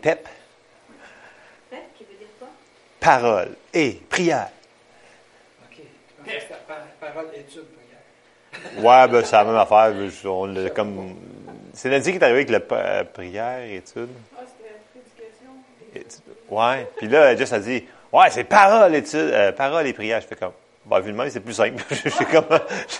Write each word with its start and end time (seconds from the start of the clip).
PEP, 0.00 0.28
Pep, 1.70 1.78
qui 1.96 2.04
veut 2.04 2.18
dire 2.18 2.28
quoi? 2.38 2.48
parole 3.00 3.56
et 3.74 3.92
prière. 4.08 4.48
OK. 5.64 5.82
Par- 6.66 6.76
Parole, 7.00 7.26
étude, 7.34 7.64
prière. 7.64 8.82
Ouais, 8.84 9.08
ben, 9.08 9.24
c'est 9.24 9.36
la 9.36 9.44
même 9.44 9.56
affaire. 9.56 9.92
On 10.24 10.46
l'a 10.46 10.70
comme... 10.70 11.14
C'est 11.74 11.88
lundi 11.90 12.10
qui 12.10 12.16
est 12.18 12.22
arrivé 12.22 12.38
avec 12.38 12.50
la 12.50 12.60
pa- 12.60 13.04
prière, 13.04 13.60
étude. 13.62 14.08
Ah, 14.36 14.40
c'était 14.46 14.74
prédication. 14.92 15.50
étude. 15.94 16.34
Ouais. 16.48 16.88
Puis 16.96 17.06
là, 17.08 17.36
Jess 17.36 17.52
a 17.52 17.58
dit, 17.60 17.84
ouais, 18.12 18.30
c'est 18.30 18.44
parole, 18.44 18.94
étude, 18.94 19.18
euh, 19.20 19.52
parole 19.52 19.86
et 19.86 19.92
prière. 19.92 20.20
Je 20.22 20.26
fais 20.26 20.36
comme, 20.36 20.52
bah, 20.86 21.00
vu 21.00 21.10
le 21.10 21.16
même, 21.16 21.28
c'est 21.30 21.40
plus 21.40 21.52
simple. 21.54 21.82
j'ai 21.90 22.24
comme, 22.24 22.46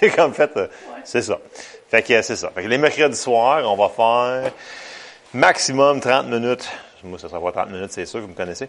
j'ai 0.00 0.10
comme 0.10 0.34
fait, 0.34 0.54
euh, 0.56 0.68
c'est 1.04 1.22
ça. 1.22 1.38
Fait 1.88 2.02
que 2.02 2.12
euh, 2.12 2.22
c'est 2.22 2.36
ça. 2.36 2.50
Fait 2.54 2.62
que 2.64 2.68
les 2.68 2.78
mercredis 2.78 3.16
soirs, 3.16 3.62
on 3.64 3.76
va 3.76 3.88
faire 3.88 4.52
maximum 5.32 6.00
30 6.00 6.26
minutes. 6.26 6.68
Moi, 7.06 7.18
ça 7.18 7.28
sera 7.28 7.40
pas 7.40 7.52
30 7.52 7.70
minutes, 7.70 7.92
c'est 7.92 8.06
sûr, 8.06 8.20
vous 8.20 8.28
me 8.28 8.34
connaissez. 8.34 8.68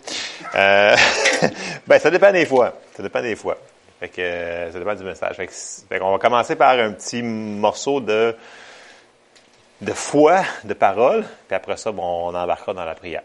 Euh, 0.56 0.96
ben, 1.88 2.00
ça 2.00 2.10
dépend 2.12 2.32
des 2.32 2.46
fois. 2.46 2.74
Ça 2.96 3.04
dépend 3.04 3.22
des 3.22 3.36
fois. 3.36 3.58
Fait 4.00 4.10
que, 4.10 4.22
euh, 4.22 4.72
ça 4.72 4.80
dépend 4.80 4.96
du 4.96 5.04
message. 5.04 5.36
Fait 5.36 5.48
que, 5.48 6.00
qu'on 6.00 6.12
va 6.12 6.20
commencer 6.20 6.56
par 6.56 6.72
un 6.78 6.92
petit 6.92 7.22
morceau 7.24 8.00
de, 8.00 8.36
de 9.82 9.92
foi, 9.94 10.42
de 10.64 10.74
parole, 10.74 11.26
puis 11.48 11.56
après 11.56 11.78
ça, 11.78 11.92
bon, 11.92 12.04
on 12.30 12.36
embarquera 12.36 12.74
dans 12.74 12.86
la 12.86 12.96
prière. 12.96 13.24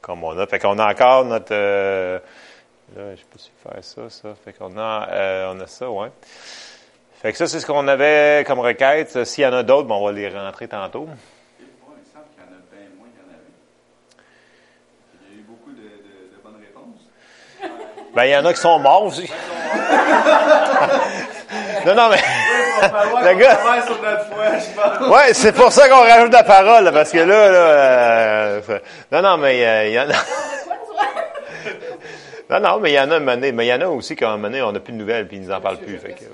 Comme 0.00 0.22
on 0.24 0.38
a. 0.38 0.46
Fait 0.46 0.58
qu'on 0.58 0.78
a 0.78 0.90
encore 0.90 1.24
notre. 1.24 1.52
euh, 1.52 2.18
là, 2.96 3.02
je 3.14 3.20
si 3.38 3.50
faire 3.62 3.82
ça, 3.84 4.08
ça. 4.08 4.28
Fait 4.44 4.52
qu'on 4.52 4.76
a, 4.78 5.08
euh, 5.10 5.52
on 5.54 5.60
a 5.60 5.66
ça, 5.66 5.90
ouais. 5.90 6.08
Fait 7.20 7.32
que 7.32 7.38
ça, 7.38 7.46
c'est 7.46 7.60
ce 7.60 7.66
qu'on 7.66 7.86
avait 7.86 8.44
comme 8.46 8.60
requête. 8.60 9.24
S'il 9.24 9.44
y 9.44 9.46
en 9.46 9.52
a 9.52 9.62
d'autres, 9.62 9.90
on 9.90 10.04
va 10.06 10.12
les 10.12 10.28
rentrer 10.30 10.68
tantôt. 10.68 11.02
Ouais, 11.02 11.08
il 11.60 11.66
me 11.66 12.04
semble 12.14 12.24
qu'il 12.32 12.40
y 12.40 12.46
en 12.46 12.56
a 12.56 12.60
bien 12.72 12.88
moins 12.98 13.08
qu'il 13.08 13.20
y 13.20 13.24
en 13.26 13.28
avait. 13.28 13.44
Il 15.28 15.36
y 15.36 15.38
a 15.38 15.40
eu 15.40 15.42
beaucoup 15.42 15.70
de, 15.72 15.82
de- 15.82 16.34
de 16.34 16.42
bonnes 16.42 16.60
réponses. 16.62 17.99
Ben, 18.14 18.24
il 18.24 18.30
y 18.30 18.36
en 18.36 18.44
a 18.44 18.52
qui 18.52 18.60
sont 18.60 18.78
morts 18.78 19.04
aussi. 19.04 19.30
non, 21.86 21.94
non, 21.94 22.08
mais. 22.10 22.18
Le 22.80 23.34
gars-. 23.38 23.58
Ouais, 25.10 25.32
c'est 25.34 25.52
pour 25.52 25.70
ça 25.72 25.88
qu'on 25.88 26.00
rajoute 26.00 26.32
la 26.32 26.42
parole, 26.44 26.90
parce 26.92 27.10
que 27.12 27.18
là, 27.18 27.50
là. 27.50 27.58
euh, 27.58 28.60
non, 29.12 29.22
non, 29.22 29.36
mais 29.36 29.64
euh, 29.66 29.86
il 29.88 29.92
y 29.92 30.00
en 30.00 30.08
a. 30.10 30.14
non, 32.58 32.60
non, 32.68 32.80
mais 32.80 32.90
il 32.92 32.94
y 32.94 33.00
en 33.00 33.10
a 33.10 33.20
donné. 33.20 33.52
Mais 33.52 33.66
il 33.66 33.68
y 33.68 33.74
en 33.74 33.80
a 33.82 33.86
aussi 33.86 34.16
un 34.20 34.26
moment 34.30 34.42
donné, 34.44 34.62
on 34.62 34.72
n'a 34.72 34.80
plus 34.80 34.92
de 34.92 34.98
nouvelles, 34.98 35.28
puis 35.28 35.36
ils 35.36 35.42
nous 35.44 35.52
en 35.52 35.60
parlent 35.60 35.76
plus. 35.78 35.98
Fait 35.98 36.12
que, 36.14 36.24
euh, 36.24 36.26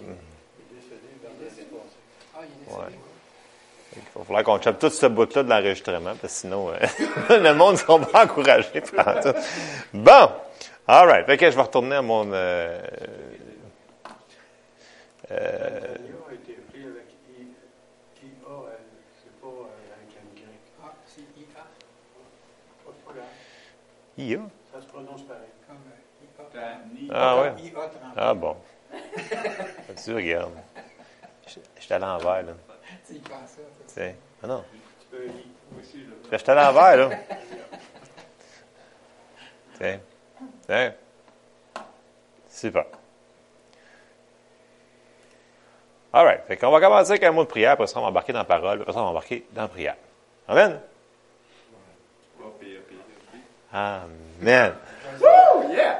il 2.69 2.73
Ouais. 2.75 2.85
va 4.15 4.25
falloir 4.25 4.45
qu'on 4.45 4.61
chope 4.63 4.79
tout 4.79 4.91
ce 4.91 5.07
bout-là 5.07 5.43
de 5.43 5.51
l'enregistrement, 5.51 6.13
parce 6.21 6.33
que 6.35 6.41
sinon, 6.41 6.71
euh, 6.71 7.39
le 7.39 7.53
monde 7.55 7.73
ne 7.73 7.79
sera 7.79 7.99
pas 7.99 8.25
encouragé 8.25 8.81
par 8.95 9.23
ça. 9.23 9.35
Bon! 9.93 10.29
All 10.89 11.07
right. 11.07 11.27
Que 11.27 11.51
je 11.51 11.57
vais 11.57 11.63
retourner 11.63 11.97
à 11.97 12.03
mon... 12.03 12.31
euh, 12.33 12.81
Il 15.29 15.35
a 15.35 16.35
été 16.35 16.53
pris 16.71 16.85
avec 16.85 17.07
I, 17.37 17.43
I-A, 18.23 18.49
euh, 18.49 18.77
c'est 19.21 19.41
pas 19.41 19.47
euh, 19.49 19.97
avec 19.97 20.17
un 20.17 20.41
grec. 20.41 20.61
Ah, 20.85 20.93
c'est 21.07 21.23
IA, 21.23 21.47
Pas 22.85 22.93
pas 23.05 23.13
grave. 23.15 23.25
IA. 24.17 24.39
Ça 24.73 24.81
se 24.81 24.87
prononce 24.87 25.23
pareil. 25.23 25.41
comme 25.67 25.77
euh, 26.57 27.01
IA. 27.01 27.11
Ah 27.13 27.41
ouais. 27.41 27.53
IA 27.63 27.73
30. 27.73 27.91
Ah 28.17 28.35
bon. 28.35 28.57
tu 30.05 30.15
regardes. 30.15 30.53
Je 31.47 31.83
suis 31.83 31.93
à 31.95 31.99
l'envers, 31.99 32.43
là. 32.45 32.53
Tu 33.07 33.15
y 33.15 33.19
penses 33.19 33.51
ça. 33.51 33.63
Tu 33.89 33.95
sais. 33.95 34.17
Ah 34.43 34.47
non. 34.47 34.65
Tu 35.01 35.07
peux 35.17 35.25
lire 35.25 35.33
aussi, 35.81 35.99
là. 35.99 36.15
Je 36.31 36.37
suis 36.37 36.51
à 36.51 36.55
l'envers, 36.55 36.97
là. 37.09 37.17
Tiens. 39.79 40.01
Tiens. 40.67 40.93
Super. 42.49 42.85
All 46.13 46.25
right. 46.25 46.41
Fait 46.47 46.57
qu'on 46.57 46.71
va 46.71 46.81
commencer 46.81 47.11
avec 47.11 47.25
un 47.25 47.33
mot 47.33 47.45
de 47.45 47.49
prière, 47.49 47.73
après 47.73 47.87
ça, 47.87 47.99
on 47.99 48.03
va 48.03 48.09
embarquer 48.09 48.33
dans 48.33 48.39
la 48.39 48.45
parole, 48.45 48.81
après 48.81 48.93
ça, 48.93 49.01
on 49.01 49.05
va 49.05 49.11
embarquer 49.11 49.47
dans 49.53 49.63
la 49.63 49.69
prière. 49.69 49.97
Amen. 50.49 50.81
Amen. 53.73 54.73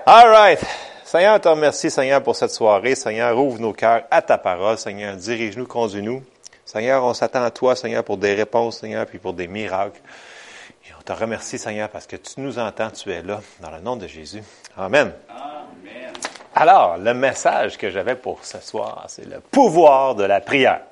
All 0.07 0.29
right. 0.29 0.59
Seigneur, 1.05 1.37
on 1.37 1.39
te 1.39 1.49
remercie, 1.49 1.91
Seigneur, 1.91 2.23
pour 2.23 2.35
cette 2.35 2.51
soirée. 2.51 2.95
Seigneur, 2.95 3.37
ouvre 3.39 3.61
nos 3.61 3.73
cœurs 3.73 4.05
à 4.11 4.23
ta 4.23 4.39
parole. 4.39 4.79
Seigneur, 4.79 5.17
dirige-nous, 5.17 5.67
conduis-nous. 5.67 6.23
Seigneur, 6.65 7.05
on 7.05 7.13
s'attend 7.13 7.45
à 7.45 7.51
toi, 7.51 7.77
Seigneur, 7.77 8.03
pour 8.03 8.17
des 8.17 8.35
réponses, 8.35 8.81
Seigneur, 8.81 9.07
puis 9.07 9.19
pour 9.19 9.35
des 9.35 9.47
miracles. 9.47 10.01
Et 10.89 10.93
on 10.99 11.03
te 11.03 11.13
remercie, 11.13 11.59
Seigneur, 11.59 11.89
parce 11.89 12.07
que 12.07 12.17
tu 12.17 12.41
nous 12.41 12.59
entends, 12.59 12.91
tu 12.91 13.11
es 13.11 13.23
là, 13.23 13.41
dans 13.61 13.71
le 13.71 13.81
nom 13.81 13.97
de 13.97 14.07
Jésus. 14.07 14.43
Amen. 14.77 15.13
Amen. 15.29 16.13
Alors, 16.55 16.97
le 16.97 17.13
message 17.13 17.77
que 17.77 17.91
j'avais 17.91 18.15
pour 18.15 18.45
ce 18.45 18.61
soir, 18.61 19.05
c'est 19.09 19.27
le 19.27 19.41
pouvoir 19.41 20.15
de 20.15 20.25
la 20.25 20.41
prière. 20.41 20.83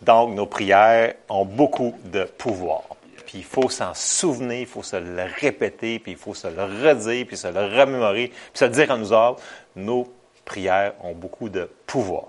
Donc, 0.00 0.34
nos 0.34 0.46
prières 0.46 1.14
ont 1.28 1.44
beaucoup 1.44 1.94
de 2.04 2.24
pouvoir. 2.24 2.82
Puis 3.26 3.38
il 3.38 3.44
faut 3.44 3.68
s'en 3.68 3.94
souvenir, 3.94 4.60
il 4.60 4.66
faut 4.66 4.82
se 4.82 4.96
le 4.96 5.24
répéter, 5.40 5.98
puis 5.98 6.12
il 6.12 6.18
faut 6.18 6.34
se 6.34 6.48
le 6.48 6.62
redire, 6.62 7.26
puis 7.26 7.36
se 7.36 7.48
le 7.48 7.60
remémorer, 7.60 8.28
puis 8.28 8.38
se 8.54 8.64
le 8.64 8.70
dire 8.70 8.90
en 8.90 8.98
nous 8.98 9.12
autres. 9.12 9.42
Nos 9.76 10.12
prières 10.44 10.94
ont 11.02 11.14
beaucoup 11.14 11.48
de 11.48 11.68
pouvoir. 11.86 12.24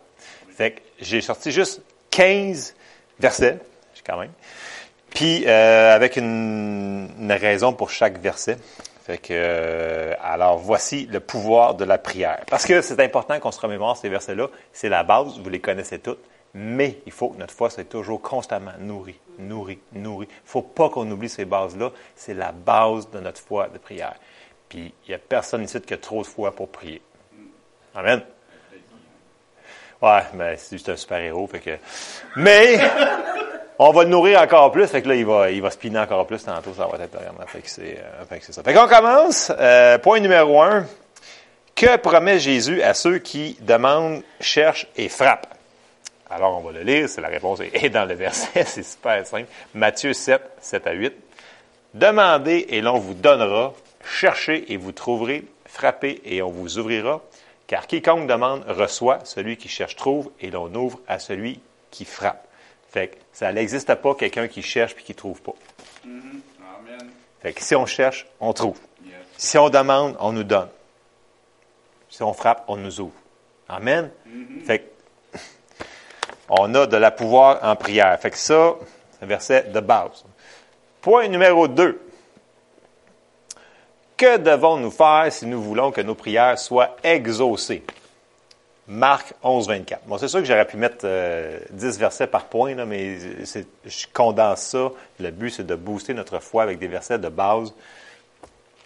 Fait 0.49 0.71
que 0.71 0.81
j'ai 0.99 1.21
sorti 1.21 1.51
juste 1.51 1.81
15 2.11 2.75
versets, 3.19 3.59
quand 4.05 4.19
même. 4.19 4.31
Puis 5.11 5.43
euh, 5.45 5.93
avec 5.93 6.17
une, 6.17 7.07
raison 7.29 7.73
pour 7.73 7.89
chaque 7.89 8.19
verset. 8.19 8.57
Fait 9.05 9.17
que 9.17 9.29
euh, 9.31 10.13
alors 10.21 10.57
voici 10.57 11.07
le 11.07 11.19
pouvoir 11.19 11.75
de 11.75 11.85
la 11.85 11.97
prière. 11.97 12.41
Parce 12.49 12.65
que 12.65 12.81
c'est 12.81 12.99
important 12.99 13.39
qu'on 13.39 13.51
se 13.51 13.59
remémore 13.59 13.97
ces 13.97 14.09
versets-là. 14.09 14.47
C'est 14.73 14.89
la 14.89 15.03
base, 15.03 15.39
vous 15.39 15.49
les 15.49 15.59
connaissez 15.59 15.99
toutes. 15.99 16.19
Mais 16.53 16.99
il 17.05 17.11
faut 17.11 17.29
que 17.29 17.37
notre 17.37 17.53
foi 17.53 17.69
soit 17.69 17.85
toujours 17.85 18.21
constamment 18.21 18.73
nourrie, 18.79 19.19
nourrie, 19.39 19.79
nourrie. 19.93 20.27
Il 20.29 20.43
ne 20.43 20.49
faut 20.49 20.61
pas 20.61 20.89
qu'on 20.89 21.09
oublie 21.09 21.29
ces 21.29 21.45
bases-là. 21.45 21.91
C'est 22.15 22.33
la 22.33 22.51
base 22.51 23.09
de 23.09 23.19
notre 23.19 23.39
foi 23.39 23.69
de 23.69 23.77
prière. 23.77 24.15
Puis 24.67 24.93
il 25.05 25.09
n'y 25.09 25.15
a 25.15 25.17
personne 25.17 25.63
ici 25.63 25.79
qui 25.81 25.93
a 25.93 25.97
trop 25.97 26.21
de 26.21 26.27
foi 26.27 26.51
pour 26.51 26.69
prier. 26.69 27.01
Amen. 27.95 28.21
Ouais, 30.01 30.23
mais 30.33 30.57
c'est 30.57 30.77
juste 30.77 30.89
un 30.89 30.95
super-héros. 30.95 31.49
Mais 32.35 32.79
on 33.83 33.91
va 33.91 34.03
le 34.03 34.09
nourrir 34.09 34.39
encore 34.39 34.71
plus. 34.71 34.85
Fait 34.85 35.01
que 35.01 35.07
là, 35.07 35.15
il 35.15 35.25
va, 35.25 35.49
il 35.49 35.59
va 35.59 35.71
spinner 35.71 35.97
encore 35.97 36.27
plus 36.27 36.43
tantôt. 36.43 36.71
Ça 36.71 36.85
va 36.85 37.03
être 37.03 37.13
vraiment. 37.13 37.47
Fait 37.47 37.61
que 37.61 37.69
c'est, 37.69 37.97
euh, 37.97 38.25
fait 38.29 38.37
que 38.37 38.45
c'est 38.45 38.53
ça. 38.53 38.61
Fait 38.61 38.75
qu'on 38.75 38.87
commence. 38.87 39.51
Euh, 39.57 39.97
point 39.97 40.19
numéro 40.19 40.61
un. 40.61 40.85
Que 41.73 41.97
promet 41.97 42.37
Jésus 42.37 42.83
à 42.83 42.93
ceux 42.93 43.17
qui 43.17 43.57
demandent, 43.61 44.21
cherchent 44.39 44.85
et 44.95 45.09
frappent? 45.09 45.47
Alors, 46.29 46.59
on 46.59 46.61
va 46.61 46.71
le 46.73 46.83
lire. 46.83 47.09
C'est 47.09 47.21
la 47.21 47.29
réponse 47.29 47.59
est 47.59 47.89
dans 47.89 48.05
le 48.05 48.13
verset. 48.13 48.63
C'est 48.65 48.83
super 48.83 49.25
simple. 49.25 49.47
Matthieu 49.73 50.13
7, 50.13 50.41
7 50.59 50.85
à 50.85 50.91
8. 50.91 51.13
Demandez 51.95 52.67
et 52.69 52.81
l'on 52.81 52.99
vous 52.99 53.15
donnera. 53.15 53.73
Cherchez 54.05 54.71
et 54.71 54.77
vous 54.77 54.91
trouverez. 54.91 55.43
Frappez 55.65 56.21
et 56.23 56.43
on 56.43 56.51
vous 56.51 56.77
ouvrira. 56.77 57.21
Car 57.65 57.87
quiconque 57.87 58.27
demande 58.27 58.63
reçoit, 58.67 59.21
celui 59.23 59.57
qui 59.57 59.69
cherche 59.69 59.95
trouve, 59.95 60.29
et 60.39 60.51
l'on 60.51 60.71
ouvre 60.75 60.99
à 61.07 61.17
celui 61.17 61.61
qui 61.89 62.05
frappe. 62.05 62.45
Fait 62.91 63.07
que 63.07 63.15
ça 63.31 63.51
n'existe 63.53 63.95
pas 63.95 64.15
quelqu'un 64.15 64.49
qui 64.49 64.61
cherche 64.61 64.93
puis 64.95 65.05
qui 65.05 65.15
trouve 65.15 65.41
pas. 65.41 65.53
Mhm. 66.03 66.41
Amen. 66.77 67.09
Fait 67.41 67.53
que 67.53 67.63
si 67.63 67.73
on 67.73 67.85
cherche, 67.85 68.27
on 68.41 68.51
trouve. 68.51 68.77
Yes. 69.05 69.15
Si 69.37 69.57
on 69.57 69.69
demande, 69.69 70.17
on 70.19 70.33
nous 70.33 70.43
donne. 70.43 70.67
Si 72.09 72.21
on 72.21 72.33
frappe, 72.33 72.65
on 72.67 72.75
nous 72.75 72.99
ouvre. 72.99 73.13
Amen. 73.69 74.11
Fait 74.65 74.79
que 74.79 75.37
on 76.49 76.75
a 76.75 76.85
de 76.85 76.97
la 76.97 77.11
pouvoir 77.11 77.59
en 77.63 77.77
prière. 77.77 78.19
Fait 78.19 78.31
que 78.31 78.37
ça, 78.37 78.75
c'est 79.11 79.23
un 79.23 79.27
verset 79.27 79.63
de 79.73 79.79
base. 79.79 80.25
Point 80.99 81.29
numéro 81.29 81.69
2. 81.69 82.01
Que 84.17 84.37
devons-nous 84.37 84.91
faire 84.91 85.27
si 85.31 85.45
nous 85.45 85.61
voulons 85.61 85.91
que 85.91 86.01
nos 86.01 86.13
prières 86.13 86.59
soient 86.59 86.97
exaucées? 87.03 87.83
Marc 88.87 89.33
11, 89.43 89.67
24. 89.67 90.05
Bon, 90.05 90.17
c'est 90.17 90.27
sûr 90.27 90.39
que 90.39 90.45
j'aurais 90.45 90.65
pu 90.65 90.77
mettre 90.77 91.05
euh, 91.05 91.59
10 91.71 91.99
versets 91.99 92.27
par 92.27 92.45
point, 92.45 92.75
là, 92.75 92.85
mais 92.85 93.17
je 93.85 94.05
condense 94.11 94.61
ça. 94.61 94.91
Le 95.19 95.31
but, 95.31 95.51
c'est 95.51 95.65
de 95.65 95.75
booster 95.75 96.13
notre 96.13 96.39
foi 96.39 96.63
avec 96.63 96.79
des 96.79 96.87
versets 96.87 97.19
de 97.19 97.29
base. 97.29 97.73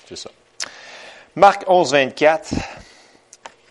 C'est 0.08 0.18
ça. 0.18 0.30
Marc 1.36 1.64
11, 1.68 1.92
24. 1.92 2.54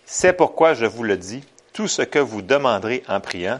C'est 0.05 0.33
pourquoi 0.33 0.73
je 0.73 0.85
vous 0.85 1.03
le 1.03 1.17
dis, 1.17 1.43
tout 1.73 1.87
ce 1.87 2.01
que 2.01 2.19
vous 2.19 2.41
demanderez 2.41 3.03
en 3.07 3.19
priant, 3.19 3.59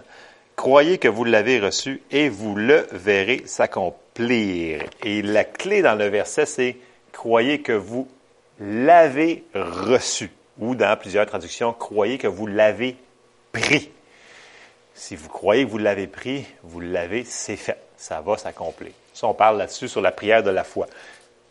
croyez 0.55 0.97
que 0.97 1.07
vous 1.07 1.23
l'avez 1.23 1.59
reçu 1.59 2.01
et 2.11 2.29
vous 2.29 2.55
le 2.55 2.87
verrez 2.91 3.43
s'accomplir. 3.45 4.83
Et 5.03 5.21
la 5.21 5.43
clé 5.43 5.81
dans 5.81 5.95
le 5.95 6.07
verset, 6.07 6.45
c'est 6.45 6.77
croyez 7.11 7.61
que 7.61 7.71
vous 7.71 8.07
l'avez 8.59 9.43
reçu. 9.53 10.31
Ou 10.59 10.75
dans 10.75 10.97
plusieurs 10.97 11.25
traductions, 11.25 11.73
croyez 11.73 12.17
que 12.17 12.27
vous 12.27 12.47
l'avez 12.47 12.97
pris. 13.51 13.91
Si 14.93 15.15
vous 15.15 15.27
croyez 15.27 15.65
que 15.65 15.69
vous 15.69 15.77
l'avez 15.77 16.07
pris, 16.07 16.45
vous 16.63 16.79
l'avez, 16.79 17.25
c'est 17.25 17.57
fait. 17.57 17.77
Ça 17.97 18.21
va 18.21 18.37
s'accomplir. 18.37 18.91
Ça, 19.13 19.27
on 19.27 19.33
parle 19.33 19.57
là-dessus 19.57 19.87
sur 19.87 20.01
la 20.01 20.11
prière 20.11 20.43
de 20.43 20.49
la 20.49 20.63
foi. 20.63 20.87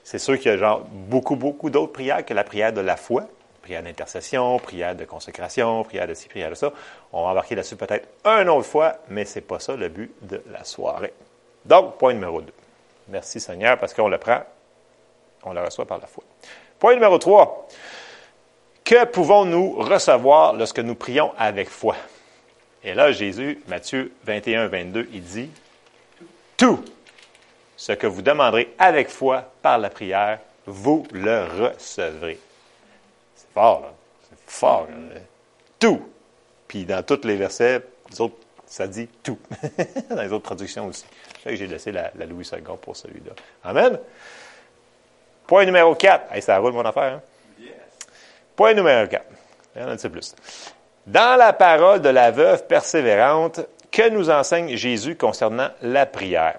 C'est 0.03 0.19
sûr 0.19 0.39
qu'il 0.39 0.51
y 0.51 0.55
a 0.55 0.57
genre 0.57 0.81
beaucoup, 0.81 1.37
beaucoup 1.37 1.71
d'autres 1.71 1.93
prières 1.93 2.25
que 2.25 2.35
la 2.35 2.45
prière 2.45 2.73
de 2.73 2.81
la 2.81 2.97
foi. 2.97 3.27
Prière 3.63 3.83
d'intercession, 3.83 4.59
prière 4.59 4.95
de 4.95 5.07
consécration, 5.07 5.83
prière 5.85 6.07
de 6.07 6.13
ci, 6.13 6.29
prière 6.29 6.51
de 6.51 6.55
ça. 6.55 6.73
On 7.13 7.25
va 7.25 7.31
embarquer 7.31 7.55
là-dessus 7.55 7.77
peut-être 7.77 8.07
une 8.27 8.51
autre 8.51 8.67
fois, 8.67 8.97
mais 9.09 9.25
c'est 9.25 9.41
pas 9.41 9.59
ça 9.59 9.75
le 9.75 9.89
but 9.89 10.13
de 10.21 10.43
la 10.51 10.65
soirée. 10.65 11.15
Donc, 11.65 11.97
point 11.97 12.13
numéro 12.13 12.43
2. 12.43 12.53
Merci 13.09 13.41
Seigneur 13.41 13.79
parce 13.79 13.95
qu'on 13.95 14.09
le 14.09 14.19
prend, 14.19 14.43
on 15.45 15.55
le 15.55 15.63
reçoit 15.63 15.87
par 15.87 15.99
la 15.99 16.07
foi. 16.07 16.25
Point 16.79 16.95
numéro 16.95 17.17
3. 17.17 17.69
Que 18.85 19.07
pouvons-nous 19.07 19.77
recevoir 19.77 20.53
lorsque 20.53 20.81
nous 20.81 20.95
prions 20.95 21.33
avec 21.39 21.71
foi? 21.71 21.97
Et 22.83 22.93
là, 22.93 23.13
Jésus, 23.13 23.63
Matthieu 23.67 24.13
21, 24.25 24.69
22, 24.69 25.09
il 25.11 25.23
dit, 25.23 25.51
tout 26.59 26.85
ce 27.79 27.93
que 27.93 28.07
vous 28.07 28.21
demanderez 28.21 28.75
avec 28.79 29.09
foi 29.09 29.51
par 29.63 29.79
la 29.79 29.89
prière, 29.89 30.39
vous 30.67 31.07
le 31.13 31.45
recevrez. 31.45 32.39
C'est 33.35 33.51
fort, 33.55 33.81
là. 33.81 33.93
C'est 34.29 34.51
fort. 34.51 34.87
Tout. 35.79 36.03
Puis 36.69 36.85
dans 36.85 37.03
tous 37.03 37.25
les 37.25 37.37
versets, 37.37 37.81
les 38.11 38.31
ça 38.67 38.87
dit 38.87 39.09
tout. 39.23 39.39
dans 40.11 40.21
les 40.21 40.31
autres 40.31 40.45
traductions 40.45 40.89
aussi. 40.89 41.07
Sais 41.43 41.51
que 41.51 41.57
j'ai 41.57 41.67
laissé 41.67 41.91
la, 41.91 42.11
la 42.17 42.27
Louis 42.27 42.47
II 42.53 42.61
pour 42.83 42.97
celui-là. 42.97 43.33
Amen. 43.65 43.99
Point 45.47 45.65
numéro 45.65 45.95
4. 45.95 46.35
Hey, 46.35 46.43
ça 46.43 46.59
roule 46.59 46.73
mon 46.73 46.85
affaire, 46.85 47.15
hein? 47.15 47.23
Point 48.57 48.75
numéro 48.75 49.07
4. 49.07 49.25
Il 49.77 49.83
un 49.83 49.97
petit 49.97 50.09
plus. 50.09 50.35
Dans 51.07 51.37
la 51.37 51.53
parole 51.53 52.01
de 52.01 52.09
la 52.09 52.31
veuve 52.31 52.67
persévérante, 52.67 53.61
que 53.91 54.09
nous 54.09 54.31
enseigne 54.31 54.77
Jésus 54.77 55.17
concernant 55.17 55.69
la 55.83 56.07
prière? 56.07 56.59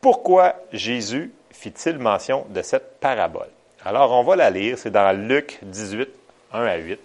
Pourquoi 0.00 0.54
Jésus 0.72 1.32
fit-il 1.50 1.98
mention 1.98 2.44
de 2.50 2.62
cette 2.62 3.00
parabole? 3.00 3.48
Alors, 3.84 4.12
on 4.12 4.22
va 4.22 4.36
la 4.36 4.50
lire. 4.50 4.78
C'est 4.78 4.90
dans 4.90 5.12
Luc 5.12 5.58
18, 5.62 6.08
1 6.52 6.64
à 6.64 6.76
8. 6.76 7.00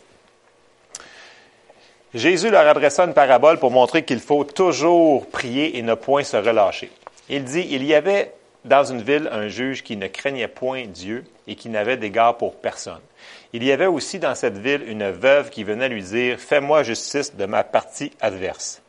Jésus 2.13 2.49
leur 2.49 2.67
adressa 2.67 3.05
une 3.05 3.13
parabole 3.13 3.57
pour 3.57 3.71
montrer 3.71 4.03
qu'il 4.03 4.19
faut 4.19 4.43
toujours 4.43 5.27
prier 5.27 5.77
et 5.77 5.81
ne 5.81 5.93
point 5.93 6.23
se 6.23 6.37
relâcher. 6.37 6.91
Il 7.29 7.43
dit, 7.45 7.65
il 7.69 7.85
y 7.85 7.93
avait 7.93 8.33
dans 8.65 8.83
une 8.83 9.01
ville 9.01 9.29
un 9.31 9.47
juge 9.47 9.83
qui 9.83 9.95
ne 9.95 10.07
craignait 10.07 10.47
point 10.47 10.85
Dieu 10.85 11.23
et 11.47 11.55
qui 11.55 11.69
n'avait 11.69 11.97
d'égard 11.97 12.37
pour 12.37 12.55
personne. 12.55 12.99
Il 13.53 13.63
y 13.63 13.71
avait 13.71 13.87
aussi 13.87 14.19
dans 14.19 14.35
cette 14.35 14.57
ville 14.57 14.83
une 14.87 15.09
veuve 15.09 15.49
qui 15.49 15.63
venait 15.63 15.89
lui 15.89 16.03
dire, 16.03 16.39
Fais-moi 16.39 16.83
justice 16.83 17.35
de 17.35 17.45
ma 17.45 17.63
partie 17.63 18.11
adverse. 18.21 18.81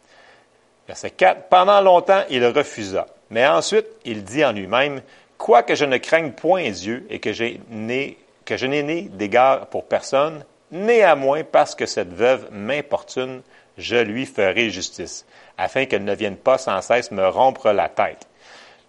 Verset 0.86 1.10
4. 1.10 1.48
Pendant 1.48 1.80
longtemps, 1.80 2.22
il 2.30 2.44
refusa. 2.46 3.06
Mais 3.30 3.46
ensuite, 3.46 3.86
il 4.04 4.24
dit 4.24 4.44
en 4.44 4.52
lui-même, 4.52 5.02
Quoique 5.38 5.74
je 5.74 5.84
ne 5.84 5.96
craigne 5.96 6.32
point 6.32 6.70
Dieu 6.70 7.04
et 7.10 7.18
que, 7.18 7.30
que 7.30 8.56
je 8.56 8.66
n'ai 8.66 8.82
né 8.82 9.08
d'égard 9.10 9.66
pour 9.66 9.84
personne, 9.84 10.44
néanmoins, 10.70 11.42
parce 11.42 11.74
que 11.74 11.86
cette 11.86 12.12
veuve 12.12 12.48
m'importune, 12.52 13.42
je 13.78 13.96
lui 13.96 14.26
ferai 14.26 14.70
justice, 14.70 15.26
afin 15.58 15.86
qu'elle 15.86 16.04
ne 16.04 16.14
vienne 16.14 16.36
pas 16.36 16.58
sans 16.58 16.80
cesse 16.80 17.10
me 17.10 17.26
rompre 17.26 17.70
la 17.70 17.88
tête. 17.88 18.28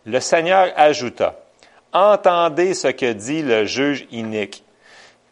Le 0.05 0.19
Seigneur 0.19 0.71
ajouta, 0.75 1.39
Entendez 1.93 2.73
ce 2.73 2.87
que 2.87 3.13
dit 3.13 3.43
le 3.43 3.65
juge 3.65 4.07
inique. 4.11 4.63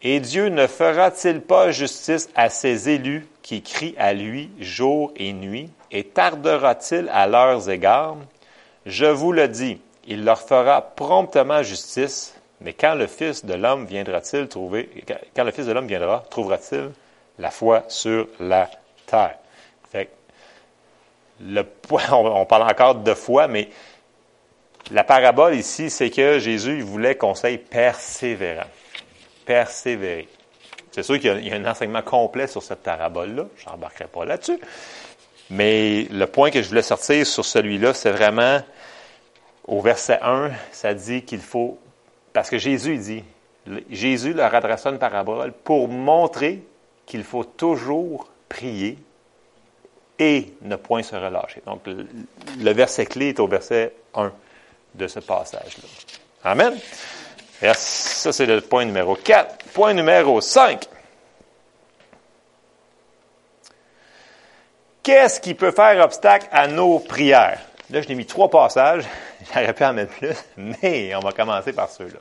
Et 0.03 0.19
Dieu 0.19 0.48
ne 0.48 0.65
fera-t-il 0.65 1.42
pas 1.42 1.71
justice 1.71 2.30
à 2.36 2.50
ses 2.50 2.89
élus 2.89 3.27
qui 3.44 3.62
crient 3.62 3.95
à 4.00 4.13
lui 4.13 4.50
jour 4.59 5.12
et 5.15 5.31
nuit, 5.31 5.69
et 5.92 6.03
tardera-t-il 6.03 7.07
à 7.09 7.27
leurs 7.27 7.69
égards? 7.69 8.18
Je 8.88 9.06
vous 9.06 9.31
le 9.31 9.48
dis, 9.48 9.80
il 10.07 10.24
leur 10.25 10.42
fera 10.42 10.81
promptement 10.81 11.62
justice, 11.62 12.36
mais 12.62 12.74
quand 12.74 12.95
le 12.95 13.06
Fils 13.06 13.45
de 13.45 13.53
l'homme 13.53 13.86
viendra-t-il 13.86 14.48
trouver, 14.48 14.89
quand 15.36 15.44
le 15.44 15.51
Fils 15.51 15.68
de 15.68 15.71
l'homme 15.71 15.88
viendra, 15.88 16.24
trouvera-t-il 16.31 16.89
la 17.38 17.51
foi 17.51 17.83
sur 17.88 18.27
la 18.39 18.69
terre? 19.06 19.38
Fait 19.92 20.09
le 21.39 21.63
on, 22.12 22.42
on 22.42 22.45
parle 22.45 22.63
encore 22.63 22.95
de 22.95 23.13
foi, 23.13 23.48
mais 23.48 23.69
la 24.89 25.03
parabole 25.03 25.53
ici, 25.56 25.92
c'est 25.92 26.09
que 26.09 26.39
Jésus 26.39 26.81
voulait 26.81 27.15
qu'on 27.15 27.36
soit 27.36 27.57
persévérant. 27.59 28.65
Persévérer. 29.45 30.27
C'est 30.91 31.03
sûr 31.03 31.19
qu'il 31.19 31.43
y 31.45 31.51
a- 31.51 31.55
un 31.55 31.65
enseignement 31.65 32.01
complet 32.01 32.47
sur 32.47 32.61
cette 32.61 32.83
parabole-là. 32.83 33.45
Je 33.57 33.65
n'embarquerai 33.69 34.07
pas 34.07 34.25
là-dessus. 34.25 34.59
Mais 35.49 36.03
le 36.11 36.25
point 36.27 36.51
que 36.51 36.61
je 36.61 36.69
voulais 36.69 36.81
sortir 36.81 37.25
sur 37.25 37.45
celui-là, 37.45 37.93
c'est 37.93 38.11
vraiment 38.11 38.61
au 39.67 39.81
verset 39.81 40.19
1, 40.21 40.51
ça 40.71 40.93
dit 40.93 41.23
qu'il 41.23 41.41
faut. 41.41 41.77
Parce 42.33 42.49
que 42.49 42.57
Jésus 42.57 42.97
dit, 42.97 43.23
Jésus 43.89 44.33
leur 44.33 44.53
adressa 44.55 44.89
une 44.89 44.97
parabole 44.99 45.51
pour 45.51 45.88
montrer 45.88 46.63
qu'il 47.05 47.23
faut 47.23 47.43
toujours 47.43 48.29
prier 48.49 48.97
et 50.19 50.53
ne 50.61 50.75
point 50.75 51.03
se 51.03 51.15
relâcher. 51.15 51.61
Donc, 51.65 51.85
le, 51.88 52.05
le 52.59 52.71
verset 52.71 53.05
clé 53.05 53.29
est 53.29 53.39
au 53.39 53.47
verset 53.47 53.93
1 54.13 54.31
de 54.95 55.07
ce 55.07 55.19
passage-là. 55.19 55.83
Amen. 56.43 56.73
Et 57.62 57.72
ça, 57.75 58.31
c'est 58.31 58.46
le 58.46 58.62
point 58.62 58.86
numéro 58.86 59.16
4. 59.16 59.66
Point 59.74 59.94
numéro 59.94 60.42
5. 60.42 60.88
Qu'est-ce 65.04 65.40
qui 65.40 65.54
peut 65.54 65.72
faire 65.72 66.04
obstacle 66.04 66.48
à 66.52 66.68
nos 66.68 67.00
prières? 67.00 67.60
Là, 67.90 68.02
je 68.02 68.08
l'ai 68.08 68.16
mis 68.16 68.25
trois 68.25 68.50
passages. 68.50 69.04
J'aurais 69.54 69.74
pu 69.74 69.84
en 69.84 69.94
mettre 69.94 70.13
plus, 70.13 70.36
mais 70.58 71.13
on 71.16 71.19
va 71.19 71.31
commencer 71.31 71.74
par 71.74 71.90
ceux-là. 71.90 72.19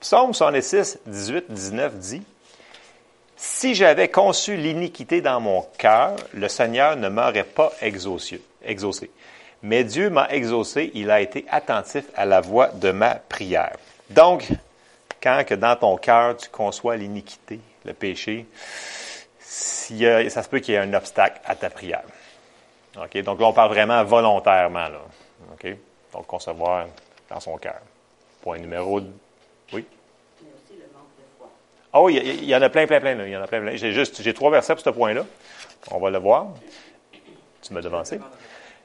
Psaume 0.00 0.34
66, 0.34 1.00
18, 1.06 1.46
19 1.48 1.98
dit 1.98 2.22
Si 3.36 3.74
j'avais 3.74 4.08
conçu 4.08 4.56
l'iniquité 4.56 5.20
dans 5.20 5.40
mon 5.40 5.66
cœur, 5.78 6.16
le 6.34 6.48
Seigneur 6.48 6.96
ne 6.96 7.08
m'aurait 7.08 7.44
pas 7.44 7.72
exaucé. 7.80 8.42
Mais 9.62 9.84
Dieu 9.84 10.10
m'a 10.10 10.28
exaucé, 10.28 10.90
il 10.94 11.10
a 11.10 11.20
été 11.20 11.46
attentif 11.50 12.04
à 12.14 12.24
la 12.26 12.40
voix 12.40 12.68
de 12.68 12.90
ma 12.90 13.14
prière. 13.14 13.76
Donc, 14.10 14.48
quand 15.22 15.44
que 15.46 15.54
dans 15.54 15.76
ton 15.76 15.96
cœur 15.96 16.36
tu 16.36 16.48
conçois 16.48 16.96
l'iniquité, 16.96 17.60
le 17.84 17.92
péché, 17.92 18.46
y 19.90 20.06
a- 20.06 20.28
ça 20.30 20.42
se 20.42 20.48
peut 20.48 20.58
qu'il 20.60 20.74
y 20.74 20.76
ait 20.76 20.80
un 20.80 20.94
obstacle 20.94 21.40
à 21.44 21.54
ta 21.56 21.70
prière. 21.70 22.02
Donc 22.94 23.40
là, 23.40 23.46
on 23.46 23.52
parle 23.52 23.70
vraiment 23.70 24.02
volontairement. 24.04 24.88
Là. 24.88 25.00
Donc, 26.12 26.26
concevoir 26.26 26.86
dans 27.28 27.40
son 27.40 27.56
cœur. 27.58 27.80
Point 28.42 28.58
numéro... 28.58 29.00
Oui? 29.00 29.06
Mais 29.72 30.48
aussi 30.54 30.78
le 30.78 30.86
manque 30.94 31.08
de 31.18 31.24
foi. 31.36 32.02
Oui, 32.02 32.14
il 32.16 32.26
y, 32.26 32.30
il 32.38 32.44
y 32.44 32.56
en 32.56 32.62
a 32.62 32.68
plein, 32.70 32.86
plein, 32.86 33.00
plein. 33.00 33.14
là. 33.14 33.26
Il 33.26 33.30
y 33.32 33.36
en 33.36 33.42
a 33.42 33.46
plein, 33.46 33.60
plein. 33.60 33.76
J'ai 33.76 33.92
juste, 33.92 34.22
j'ai 34.22 34.32
trois 34.32 34.50
versets 34.50 34.74
pour 34.74 34.82
ce 34.84 34.90
point-là. 34.90 35.24
On 35.90 35.98
va 35.98 36.08
le 36.10 36.18
voir. 36.18 36.46
Tu 37.62 37.74
m'as 37.74 37.80
devancé. 37.82 38.18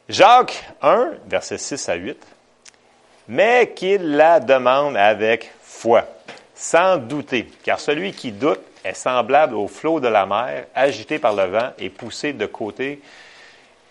Jacques 0.09 0.63
1, 0.81 1.13
versets 1.27 1.57
6 1.57 1.87
à 1.87 1.95
8. 1.95 2.17
Mais 3.27 3.73
qu'il 3.75 4.15
la 4.15 4.39
demande 4.39 4.97
avec 4.97 5.51
foi, 5.61 6.05
sans 6.55 6.97
douter, 6.97 7.47
car 7.63 7.79
celui 7.79 8.11
qui 8.11 8.31
doute 8.31 8.61
est 8.83 8.93
semblable 8.93 9.55
au 9.55 9.67
flot 9.67 9.99
de 9.99 10.07
la 10.07 10.25
mer, 10.25 10.65
agité 10.75 11.19
par 11.19 11.35
le 11.35 11.45
vent 11.45 11.69
et 11.79 11.89
poussé 11.89 12.33
de 12.33 12.45
côté 12.45 13.01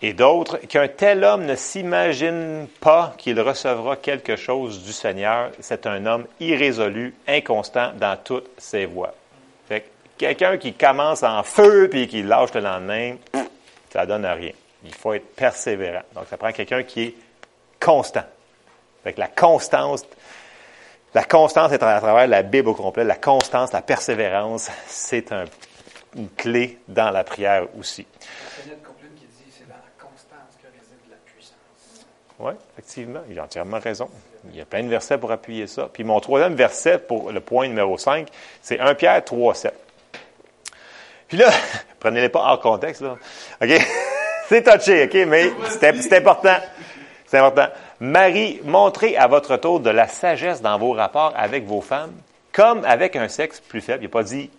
et 0.03 0.13
d'autres, 0.13 0.57
qu'un 0.57 0.87
tel 0.87 1.23
homme 1.23 1.45
ne 1.45 1.55
s'imagine 1.55 2.67
pas 2.79 3.13
qu'il 3.17 3.39
recevra 3.39 3.95
quelque 3.97 4.35
chose 4.35 4.83
du 4.83 4.91
Seigneur. 4.91 5.51
C'est 5.59 5.85
un 5.85 6.05
homme 6.07 6.25
irrésolu, 6.39 7.13
inconstant 7.27 7.91
dans 7.99 8.17
toutes 8.17 8.49
ses 8.57 8.85
voies. 8.85 9.13
Fait 9.67 9.81
que 9.81 9.85
quelqu'un 10.17 10.57
qui 10.57 10.73
commence 10.73 11.21
en 11.21 11.43
feu 11.43 11.87
puis 11.89 12.07
qui 12.07 12.23
lâche 12.23 12.53
le 12.55 12.61
lendemain, 12.61 13.15
ça 13.93 14.07
donne 14.07 14.25
rien. 14.25 14.51
Il 14.83 14.93
faut 14.93 15.13
être 15.13 15.35
persévérant. 15.35 16.01
Donc, 16.15 16.25
ça 16.27 16.37
prend 16.37 16.51
quelqu'un 16.51 16.81
qui 16.81 17.01
est 17.03 17.15
constant. 17.79 18.23
Fait 19.03 19.13
que 19.13 19.19
la 19.19 19.27
constance, 19.27 20.05
la 21.13 21.23
constance 21.23 21.71
est 21.71 21.83
à 21.83 21.99
travers 21.99 22.27
la 22.27 22.41
Bible 22.43 22.69
au 22.69 22.73
complet. 22.75 23.03
La 23.03 23.15
constance, 23.15 23.71
la 23.73 23.81
persévérance, 23.81 24.69
c'est 24.87 25.31
un- 25.31 25.45
une 26.15 26.29
clé 26.29 26.77
dans 26.87 27.09
la 27.09 27.23
prière 27.23 27.67
aussi. 27.79 28.05
Kenneth 28.63 28.83
Copeland 28.83 29.09
qui 29.15 29.25
dit 29.25 29.51
c'est 29.51 29.67
dans 29.67 29.75
la 29.75 30.03
constance 30.03 30.55
que 30.61 30.67
réside 30.67 31.09
la 31.09 31.15
puissance. 31.25 32.05
Oui, 32.39 32.53
effectivement, 32.73 33.21
il 33.29 33.39
a 33.39 33.43
entièrement 33.43 33.79
raison. 33.79 34.09
Il 34.49 34.55
y 34.55 34.61
a 34.61 34.65
plein 34.65 34.83
de 34.83 34.89
versets 34.89 35.17
pour 35.17 35.31
appuyer 35.31 35.67
ça. 35.67 35.89
Puis 35.91 36.03
mon 36.03 36.19
troisième 36.19 36.55
verset 36.55 36.97
pour 36.97 37.31
le 37.31 37.39
point 37.39 37.67
numéro 37.67 37.97
5, 37.97 38.27
c'est 38.61 38.79
1 38.79 38.95
Pierre 38.95 39.23
3, 39.23 39.53
7. 39.55 39.73
Puis 41.27 41.37
là, 41.37 41.49
prenez-les 41.99 42.29
pas 42.29 42.39
hors 42.39 42.59
contexte, 42.59 43.01
là. 43.01 43.17
OK? 43.61 43.69
c'est 44.49 44.63
touché, 44.63 45.05
OK? 45.05 45.13
Mais 45.27 45.51
c'est 46.01 46.13
important. 46.17 46.57
C'est 47.25 47.37
important. 47.37 47.67
Marie, 48.01 48.59
montrez 48.63 49.15
à 49.15 49.27
votre 49.27 49.57
tour 49.57 49.79
de 49.79 49.91
la 49.91 50.07
sagesse 50.07 50.59
dans 50.63 50.79
vos 50.79 50.93
rapports 50.93 51.33
avec 51.35 51.65
vos 51.65 51.81
femmes, 51.81 52.15
comme 52.51 52.83
avec 52.83 53.15
un 53.15 53.27
sexe 53.27 53.59
plus 53.59 53.79
faible. 53.79 53.99
Il 54.01 54.07
n'a 54.07 54.09
pas 54.09 54.23
dit, 54.23 54.49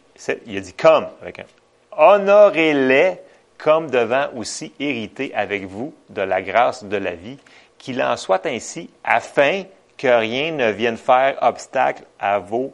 il 0.47 0.57
a 0.57 0.61
dit 0.61 0.73
comme 0.75 1.09
avec 1.21 1.41
un. 1.41 1.45
Honorez-les 1.91 3.19
comme 3.59 3.91
devant 3.91 4.29
aussi 4.37 4.73
hériter 4.79 5.35
avec 5.35 5.67
vous 5.67 5.93
de 6.09 6.23
la 6.23 6.41
grâce 6.41 6.85
de 6.85 6.97
la 6.97 7.17
vie, 7.17 7.37
qu'il 7.79 8.01
en 8.01 8.17
soit 8.17 8.47
ainsi, 8.47 8.89
afin 9.03 9.65
que 9.99 10.07
rien 10.07 10.53
ne 10.53 10.71
vienne 10.71 10.97
faire 10.97 11.37
obstacle 11.43 12.05
à 12.21 12.39
vos 12.39 12.73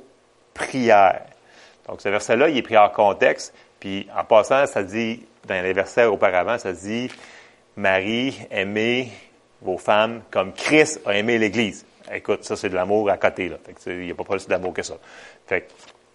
prières. 0.53 1.25
Donc, 1.89 2.03
ce 2.03 2.11
verset-là, 2.11 2.51
il 2.51 2.59
est 2.59 2.63
pris 2.63 2.77
en 2.77 2.91
contexte. 2.91 3.55
Puis, 3.81 4.07
en 4.15 4.25
passant, 4.25 4.67
ça 4.67 4.83
dit, 4.83 5.25
dans 5.47 5.63
les 5.63 5.73
versets 5.73 6.05
auparavant, 6.05 6.59
ça 6.59 6.73
dit, 6.73 7.11
Marie, 7.75 8.39
aimez 8.51 9.11
vos 9.63 9.79
femmes 9.79 10.23
comme 10.31 10.53
Christ 10.53 11.01
a 11.05 11.17
aimé 11.17 11.39
l'Église. 11.39 11.85
Écoute, 12.13 12.45
ça, 12.45 12.57
c'est 12.57 12.69
de 12.69 12.75
l'amour 12.75 13.11
à 13.11 13.19
côté, 13.19 13.49
là. 13.49 13.57
Il 13.87 13.99
n'y 14.01 14.11
a 14.11 14.15
pas 14.15 14.25
plus 14.25 14.47
d'amour 14.47 14.73
que 14.73 14.83
ça. 14.83 14.95
Fait 15.47 15.69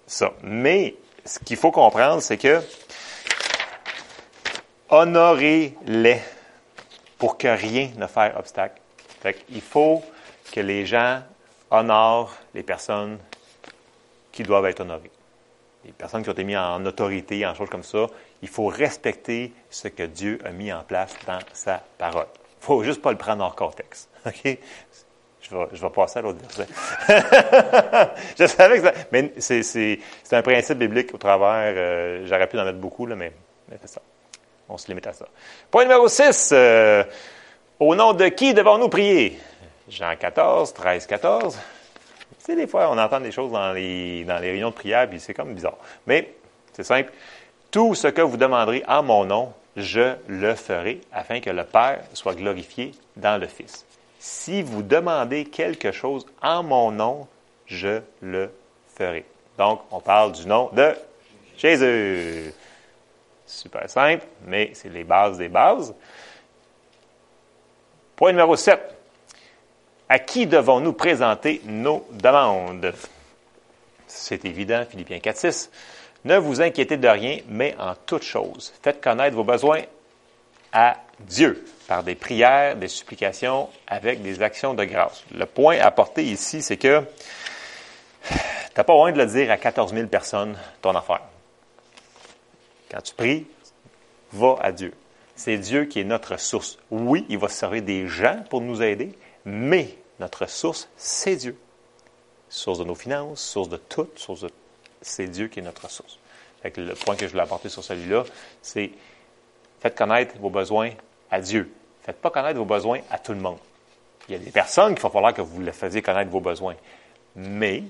ça. 0.08 0.34
Mais, 0.42 0.96
ce 1.26 1.40
qu'il 1.40 1.58
faut 1.58 1.72
comprendre, 1.72 2.22
c'est 2.22 2.38
que, 2.38 2.62
honorez-les 4.90 6.20
pour 7.18 7.38
que 7.38 7.48
rien 7.48 7.90
ne 7.96 8.08
fasse 8.08 8.36
obstacle. 8.36 8.82
Fait 9.22 9.34
qu'il 9.34 9.62
faut 9.62 10.04
que 10.52 10.60
les 10.60 10.86
gens 10.86 11.22
honorent 11.72 12.36
les 12.54 12.64
personnes 12.64 13.18
qui 14.32 14.44
doivent 14.44 14.66
être 14.66 14.82
honorées. 14.82 15.12
Les 15.86 15.94
personnes 15.94 16.24
qui 16.24 16.30
ont 16.30 16.34
été 16.34 16.44
mises 16.44 16.58
en 16.58 16.86
autorité, 16.86 17.46
en 17.46 17.56
choses 17.56 17.70
comme 17.70 17.84
ça, 17.84 18.08
il 18.42 18.50
faut 18.50 18.68
respecter 18.68 19.54
ce 19.70 19.88
que 19.88 20.04
Dieu 20.04 20.40
a 20.44 20.50
mis 20.50 20.74
en 20.74 20.84
place 20.84 21.16
dans 21.26 21.40
sa 21.54 21.82
parole. 21.98 22.28
Il 22.63 22.65
faut 22.65 22.82
juste 22.82 23.01
pas 23.01 23.12
le 23.12 23.17
prendre 23.17 23.43
hors 23.43 23.58
contexte. 23.58 24.10
OK? 24.25 24.58
Je 25.41 25.53
vais, 25.53 25.89
passer 25.89 26.20
à 26.20 26.22
l'autre 26.22 26.39
verset. 26.39 26.65
je 28.39 28.48
savais 28.48 28.79
que 28.79 28.86
ça, 28.86 28.93
mais 29.12 29.34
c'est, 29.38 30.00
un 30.32 30.41
principe 30.41 30.77
biblique 30.77 31.13
au 31.13 31.17
travers. 31.17 31.74
euh, 31.75 32.25
j'aurais 32.25 32.48
pu 32.48 32.58
en 32.58 32.63
mettre 32.63 32.79
beaucoup, 32.79 33.05
là, 33.05 33.17
mais, 33.17 33.34
c'est 33.82 33.89
ça. 33.89 34.01
On 34.70 34.77
se 34.77 34.88
limite 34.88 35.05
à 35.08 35.12
ça. 35.12 35.25
Point 35.70 35.84
numéro 35.84 36.08
6. 36.08 36.53
au 37.82 37.96
nom 37.96 38.13
de 38.13 38.29
qui 38.29 38.53
devons-nous 38.53 38.88
prier? 38.88 39.38
Jean 39.89 40.15
14, 40.15 40.74
13, 40.74 41.05
14. 41.05 41.60
Tu 42.39 42.46
sais, 42.46 42.55
des 42.55 42.65
fois, 42.65 42.89
on 42.89 42.98
entend 42.98 43.20
des 43.20 43.34
choses 43.34 43.51
dans 43.51 43.74
les, 43.74 44.24
dans 44.24 44.39
les 44.39 44.51
réunions 44.51 44.70
de 44.70 44.75
prière, 44.75 45.10
puis 45.10 45.20
c'est 45.20 45.34
comme 45.34 45.53
bizarre. 45.53 45.77
Mais 46.08 46.34
c'est 46.72 46.86
simple. 46.86 47.12
Tout 47.70 47.93
ce 47.93 48.08
que 48.08 48.22
vous 48.22 48.38
demanderez 48.38 48.82
en 48.88 49.03
mon 49.03 49.25
nom, 49.25 49.53
je 49.75 50.15
le 50.27 50.56
ferai, 50.56 51.01
afin 51.12 51.39
que 51.39 51.50
le 51.50 51.63
Père 51.63 52.03
soit 52.13 52.36
glorifié 52.36 52.92
dans 53.15 53.39
le 53.39 53.48
Fils. 53.48 53.86
Si 54.20 54.62
vous 54.62 54.84
demandez 54.84 55.46
quelque 55.46 55.92
chose 55.92 56.25
en 56.42 56.63
mon 56.63 56.92
nom, 56.92 57.27
je 57.65 58.01
le 58.22 58.51
ferai. 58.96 59.25
Donc, 59.58 59.82
on 59.92 60.00
parle 60.00 60.32
du 60.32 60.46
nom 60.46 60.70
de 60.74 60.94
Jésus. 61.58 62.53
Super 63.46 63.89
simple, 63.89 64.25
mais 64.46 64.72
c'est 64.74 64.89
les 64.89 65.03
bases 65.03 65.38
des 65.38 65.50
bases. 65.50 65.94
Point 68.15 68.32
numéro 68.32 68.56
7. 68.56 68.80
À 70.08 70.20
qui 70.20 70.46
devons-nous 70.46 70.94
présenter 70.94 71.62
nos 71.65 72.06
demandes? 72.12 72.94
C'est 74.08 74.46
évident, 74.46 74.86
Philippiens 74.89 75.20
4, 75.20 75.38
6. 75.38 75.72
Ne 76.25 76.38
vous 76.38 76.62
inquiétez 76.62 76.98
de 76.98 77.08
rien, 77.08 77.39
mais 77.50 77.75
en 77.80 77.96
toute 77.96 78.24
chose, 78.24 78.74
faites 78.82 79.01
connaître 79.01 79.36
vos 79.36 79.44
besoins 79.44 79.82
à 80.72 80.98
Dieu 81.20 81.65
par 81.88 82.03
des 82.03 82.15
prières, 82.15 82.75
des 82.75 82.88
supplications, 82.88 83.70
avec 83.88 84.22
des 84.22 84.42
actions 84.42 84.74
de 84.74 84.86
grâce. 84.86 85.24
Le 85.36 85.46
point 85.46 85.77
à 85.80 85.92
porter 85.92 86.24
ici, 86.24 86.62
c'est 86.62 86.77
que 86.77 87.03
tu 88.30 88.34
n'as 88.77 88.84
pas 88.84 88.94
besoin 88.94 89.12
de 89.12 89.18
le 89.18 89.25
dire 89.25 89.51
à 89.51 89.58
14 89.58 89.94
000 89.94 90.08
personnes, 90.08 90.58
ton 90.82 90.96
affaire. 90.96 91.22
Quand 92.89 93.01
tu 93.01 93.13
pries, 93.13 93.46
va 94.32 94.56
à 94.62 94.72
Dieu. 94.72 94.94
C'est 95.36 95.58
Dieu 95.58 95.86
qui 95.86 96.00
est 96.00 96.06
notre 96.06 96.39
source. 96.39 96.77
Oui, 96.89 97.25
il 97.30 97.38
va 97.38 97.50
se 97.50 97.56
servir 97.56 97.82
des 97.82 98.08
gens 98.08 98.44
pour 98.50 98.62
nous 98.62 98.82
aider, 98.82 99.13
mais 99.46 99.98
notre 100.20 100.48
source, 100.50 100.89
c'est 100.96 101.36
Dieu. 101.36 101.58
Source 102.50 102.80
de 102.80 102.84
nos 102.84 102.96
finances, 102.96 103.42
source 103.42 103.70
de 103.70 103.77
tout, 103.77 104.08
source 104.15 104.42
de... 104.42 104.50
c'est 105.03 105.27
Dieu 105.27 105.48
qui 105.48 105.60
est 105.60 105.63
notre 105.63 105.89
source. 105.89 106.17
Fait 106.63 106.72
que 106.72 106.81
le 106.81 106.95
point 106.95 107.15
que 107.15 107.25
je 107.27 107.31
voulais 107.31 107.43
apporter 107.43 107.69
sur 107.69 107.83
celui-là, 107.83 108.24
c'est 108.62 108.89
faites 109.81 109.95
connaître 109.95 110.36
vos 110.39 110.50
besoins 110.50 110.91
à 111.29 111.39
Dieu. 111.39 111.72
Faites 112.03 112.19
pas 112.19 112.29
connaître 112.31 112.57
vos 112.57 112.65
besoins 112.65 113.00
à 113.12 113.19
tout 113.19 113.33
le 113.33 113.39
monde. 113.39 113.57
Il 114.29 114.33
y 114.33 114.36
a 114.36 114.39
des 114.39 114.51
personnes 114.51 114.93
qu'il 114.95 115.03
va 115.03 115.10
falloir 115.10 115.33
que 115.33 115.41
vous 115.41 115.62
le 115.62 115.72
faisiez 115.72 116.01
connaître 116.01 116.31
vos 116.31 116.39
besoins, 116.39 116.75
mais 117.36 117.83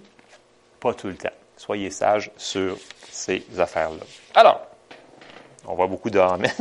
pas 0.79 0.93
tout 0.93 1.07
le 1.07 1.15
temps. 1.15 1.29
Soyez 1.55 1.91
sages 1.91 2.31
sur 2.35 2.77
ces 3.09 3.43
affaires-là. 3.59 4.03
Alors, 4.33 4.65
on 5.67 5.75
voit 5.75 5.87
beaucoup 5.87 6.09
de 6.09 6.19
Amen. 6.19 6.51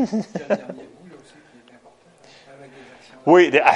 Oui, 3.24 3.50
des- 3.50 3.60
ah, 3.64 3.74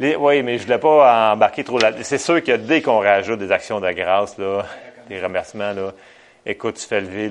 les- 0.00 0.16
oui, 0.16 0.42
mais 0.42 0.56
je 0.58 0.62
ne 0.62 0.66
voulais 0.66 0.78
pas 0.78 1.32
embarquer 1.32 1.62
trop 1.62 1.78
là. 1.78 1.92
C'est 2.02 2.18
sûr 2.18 2.42
que 2.42 2.56
dès 2.56 2.80
qu'on 2.82 3.00
rajoute 3.00 3.38
des 3.38 3.52
actions 3.52 3.80
de 3.80 3.90
grâce, 3.92 4.38
là, 4.38 4.64
des 5.08 5.20
remerciements, 5.20 5.72
là, 5.72 5.92
écoute, 6.46 6.76
tu 6.76 6.86
fais 6.86 7.00
lever, 7.00 7.30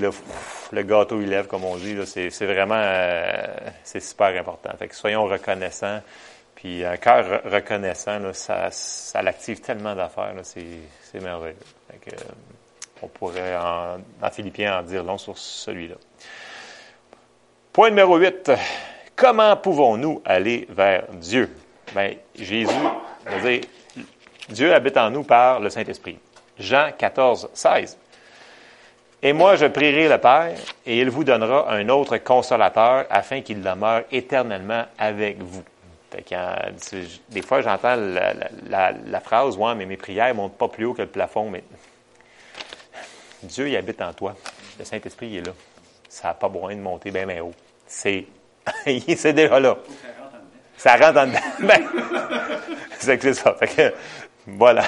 le 0.72 0.84
gâteau 0.84 1.22
il 1.22 1.30
lève, 1.30 1.48
comme 1.48 1.64
on 1.64 1.76
dit, 1.76 1.98
c'est, 2.06 2.46
vraiment, 2.46 2.76
euh, 2.78 3.46
c'est 3.84 4.00
super 4.00 4.28
important. 4.40 4.70
Fait 4.78 4.88
que 4.88 4.96
soyons 4.96 5.26
reconnaissants. 5.26 6.02
Puis 6.56 6.84
un 6.84 6.98
cœur 6.98 7.24
re- 7.44 7.50
reconnaissant, 7.54 8.20
ça, 8.34 8.70
ça 8.72 9.22
l'active 9.22 9.62
tellement 9.62 9.94
d'affaires, 9.96 10.34
c'est, 10.44 11.20
merveilleux. 11.22 11.56
Fait 11.92 11.98
que, 12.12 12.16
euh, 12.16 12.30
on 13.04 13.08
pourrait, 13.08 13.56
en, 13.56 13.98
en 14.22 14.32
Philippiens, 14.32 14.80
en 14.80 14.82
dire 14.82 15.04
long 15.04 15.20
sur 15.20 15.38
celui-là. 15.38 15.96
Point 17.74 17.90
numéro 17.90 18.18
8. 18.18 18.52
Comment 19.16 19.56
pouvons-nous 19.56 20.22
aller 20.26 20.66
vers 20.70 21.08
Dieu? 21.14 21.50
Bien, 21.94 22.14
Jésus, 22.36 22.74
dire, 23.44 23.62
Dieu 24.50 24.74
habite 24.74 24.98
en 24.98 25.12
nous 25.12 25.24
par 25.24 25.60
le 25.60 25.70
Saint-Esprit. 25.70 26.18
Jean 26.60 26.92
14, 26.98 27.50
16. 27.54 27.98
Et 29.24 29.34
moi, 29.34 29.56
je 29.56 29.66
prierai 29.66 30.08
le 30.08 30.18
Père, 30.20 30.56
et 30.86 31.00
il 31.00 31.10
vous 31.10 31.24
donnera 31.24 31.72
un 31.72 31.90
autre 31.90 32.18
consolateur 32.18 33.06
afin 33.10 33.42
qu'il 33.42 33.62
demeure 33.62 34.04
éternellement 34.12 34.86
avec 34.98 35.42
vous. 35.42 35.64
Des 37.30 37.42
fois, 37.42 37.62
j'entends 37.62 37.96
la, 37.96 39.20
phrase, 39.20 39.58
ouais, 39.58 39.76
mais 39.76 39.86
mes 39.86 39.98
prières 39.98 40.30
ne 40.30 40.34
montent 40.34 40.58
pas 40.58 40.68
plus 40.68 40.86
haut 40.86 40.94
que 40.94 41.02
le 41.02 41.08
plafond, 41.08 41.50
mais 41.50 41.64
Dieu, 43.44 43.70
il 43.70 43.76
habite 43.76 44.02
en 44.02 44.14
toi. 44.14 44.36
Le 44.80 44.86
Saint-Esprit, 44.86 45.38
est 45.38 45.46
là. 45.46 45.54
Ça 46.08 46.30
n'a 46.30 46.34
pas 46.34 46.48
besoin 46.48 46.76
de 46.76 46.82
monter 46.82 47.12
bien, 47.12 47.28
haut. 47.42 47.54
C'est, 47.86 48.26
c'est 49.16 49.34
déjà 49.34 49.60
là. 49.60 49.78
Ça 50.78 50.96
rentre 50.96 51.20
en 51.20 51.28
dedans. 51.28 51.40
Ben, 51.60 51.82
c'est 53.00 53.18
que 53.18 53.34
c'est 53.34 53.42
ça. 53.42 53.56
Voilà. 54.46 54.84